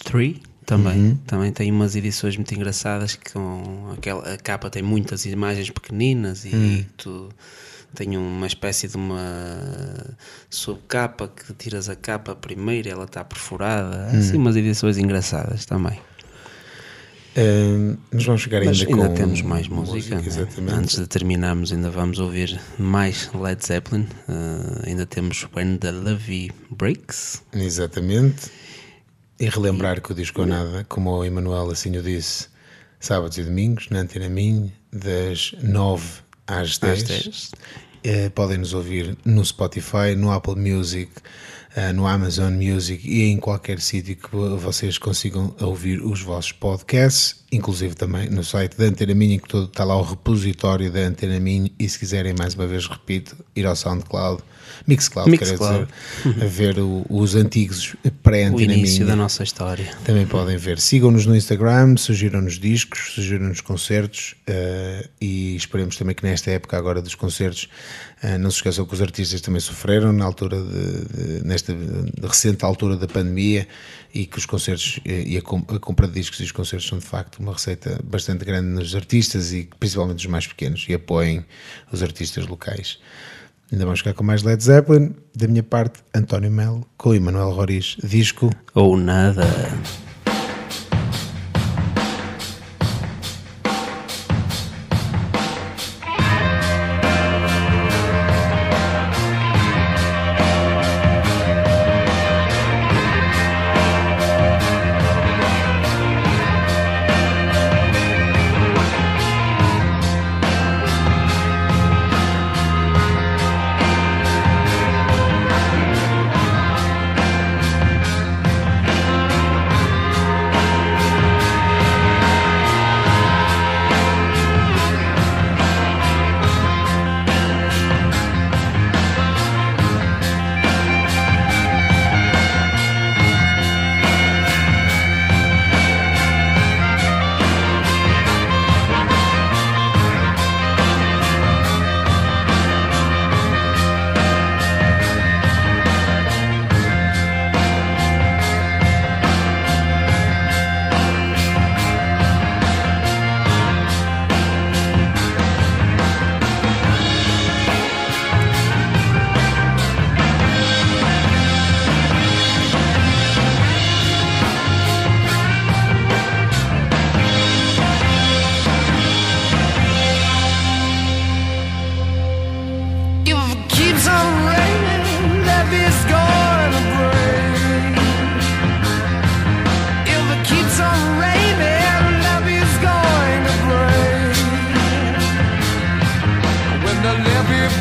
3 0.03 0.37
também. 0.65 1.19
Também 1.25 1.51
tem 1.51 1.71
umas 1.71 1.95
edições 1.95 2.35
muito 2.35 2.53
engraçadas 2.53 3.15
que 3.15 3.33
com 3.33 3.91
aquela 3.97 4.33
a 4.33 4.37
capa 4.37 4.69
tem 4.69 4.81
muitas 4.83 5.25
imagens 5.25 5.69
pequeninas 5.69 6.45
e 6.45 6.85
tu 6.97 7.29
tem 7.93 8.15
uma 8.15 8.47
espécie 8.47 8.87
de 8.87 8.95
uma 8.95 10.15
subcapa 10.49 11.27
que 11.27 11.53
tiras 11.53 11.89
a 11.89 11.95
capa 11.95 12.35
primeiro 12.35 12.87
e 12.87 12.91
ela 12.91 13.05
está 13.05 13.23
perfurada. 13.23 14.05
Assim 14.07 14.37
umas 14.37 14.55
edições 14.55 14.97
engraçadas 14.97 15.65
também. 15.65 15.99
Hum, 17.37 17.95
nos 18.11 18.25
vamos 18.25 18.41
chegar 18.41 18.57
ainda, 18.59 18.71
Mas 18.71 18.81
ainda 18.81 19.07
com 19.07 19.15
temos 19.15 19.41
mais 19.41 19.67
música. 19.69 20.15
né? 20.15 20.23
exatamente. 20.25 20.73
Antes 20.75 20.99
de 20.99 21.07
terminarmos, 21.07 21.71
ainda 21.71 21.89
vamos 21.89 22.19
ouvir 22.19 22.59
mais 22.77 23.29
Led 23.33 23.65
Zeppelin. 23.65 24.01
Uh, 24.27 24.85
ainda 24.85 25.05
temos 25.05 25.47
When 25.55 25.77
the 25.77 25.91
Levy 25.91 26.51
Breaks. 26.69 27.41
Exatamente. 27.53 28.51
E 29.41 29.49
relembrar 29.49 29.99
que 30.01 30.11
o 30.11 30.15
disco 30.15 30.45
nada, 30.45 30.85
como 30.87 31.09
o 31.09 31.25
Emanuel 31.25 31.71
assim 31.71 31.97
o 31.97 32.01
disse, 32.03 32.47
sábados 32.99 33.37
e 33.39 33.43
domingos, 33.43 33.87
na 33.89 33.99
Antena 34.01 34.29
Minho, 34.29 34.71
das 34.93 35.53
9 35.63 36.03
às 36.45 36.77
10. 36.77 37.01
Às 37.01 37.07
10. 37.07 37.51
eh, 38.03 38.29
podem 38.29 38.57
nos 38.59 38.73
ouvir 38.73 39.17
no 39.25 39.43
Spotify, 39.43 40.15
no 40.15 40.31
Apple 40.31 40.55
Music, 40.55 41.11
eh, 41.75 41.91
no 41.91 42.05
Amazon 42.05 42.53
Music 42.53 43.07
e 43.07 43.23
em 43.31 43.37
qualquer 43.37 43.79
sítio 43.79 44.15
que 44.15 44.29
vo- 44.31 44.57
vocês 44.57 44.97
consigam 44.99 45.55
ouvir 45.59 46.01
os 46.03 46.21
vossos 46.21 46.51
podcasts, 46.51 47.43
inclusive 47.51 47.95
também 47.95 48.29
no 48.29 48.43
site 48.43 48.77
da 48.77 48.85
Antena 48.85 49.15
Minha, 49.15 49.39
que 49.39 49.47
todo, 49.47 49.65
está 49.67 49.83
lá 49.83 49.95
o 49.97 50.03
repositório 50.03 50.91
da 50.91 50.99
Antena 50.99 51.39
Minha. 51.39 51.71
E 51.79 51.89
se 51.89 51.97
quiserem, 51.97 52.35
mais 52.37 52.53
uma 52.53 52.67
vez, 52.67 52.85
repito, 52.87 53.35
ir 53.55 53.65
ao 53.65 53.75
SoundCloud, 53.75 54.43
Mixcloud, 54.87 55.29
Mixcloud. 55.29 55.87
quero 55.87 56.33
dizer, 56.33 56.43
a 56.43 56.47
ver 56.47 56.79
o- 56.79 57.05
os 57.09 57.35
antigos 57.35 57.95
O 58.03 58.11
pré-Antena 58.11 58.73
início 58.73 58.95
Minha. 59.03 59.07
da 59.07 59.15
nossa 59.15 59.43
história. 59.43 59.91
Também 60.03 60.25
podem 60.25 60.57
ver. 60.57 60.79
Sigam-nos 60.79 61.25
no 61.25 61.35
Instagram, 61.35 61.95
sugiram-nos 61.97 62.59
discos, 62.59 63.13
sugiram-nos 63.15 63.61
concertos 63.61 64.35
eh, 64.47 65.07
e 65.19 65.55
esperemos 65.55 65.95
também 65.97 66.15
que 66.15 66.23
nesta 66.23 66.51
época 66.51 66.77
agora 66.77 67.01
dos 67.01 67.15
concertos 67.15 67.67
eh, 68.23 68.37
não 68.37 68.49
se 68.51 68.57
esqueçam 68.57 68.85
que 68.85 68.93
os 68.93 69.01
artistas 69.01 69.39
também 69.41 69.59
sofreram 69.59 70.11
na 70.13 70.25
altura 70.25 70.57
de, 70.61 71.39
de- 71.39 71.45
nesta 71.47 71.75
recente 72.21 72.63
altura 72.65 72.95
da 72.95 73.07
pandemia 73.07 73.67
e 74.13 74.25
que 74.25 74.37
os 74.37 74.45
concertos 74.45 74.99
eh, 75.05 75.23
e 75.25 75.37
a 75.37 75.41
compra 75.41 76.07
de 76.07 76.13
discos 76.13 76.39
e 76.39 76.43
os 76.43 76.51
concertos 76.51 76.87
são 76.87 76.97
de 76.99 77.05
facto 77.05 77.37
uma 77.39 77.53
receita 77.53 77.99
bastante 78.03 78.43
grande 78.45 78.67
nos 78.67 78.93
artistas 78.95 79.53
e 79.53 79.69
principalmente 79.79 80.19
os 80.19 80.25
mais 80.25 80.47
pequenos 80.47 80.85
e 80.89 80.93
apoiem 80.93 81.45
os 81.91 82.01
artistas 82.03 82.45
locais. 82.47 82.97
Ainda 83.71 83.85
vamos 83.85 83.99
ficar 83.99 84.13
com 84.13 84.23
mais 84.23 84.43
Led 84.43 84.61
Zeppelin. 84.61 85.15
Da 85.33 85.47
minha 85.47 85.63
parte, 85.63 85.99
António 86.13 86.51
Melo, 86.51 86.85
com 86.97 87.15
Emanuel 87.15 87.51
Roriz, 87.51 87.95
disco 88.03 88.49
Ou 88.75 88.97
nada. 88.97 89.43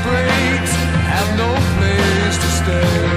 Breaks, 0.05 0.73
have 1.11 1.31
no 1.37 1.51
place 1.77 2.37
to 2.39 2.51
stay. 2.63 3.10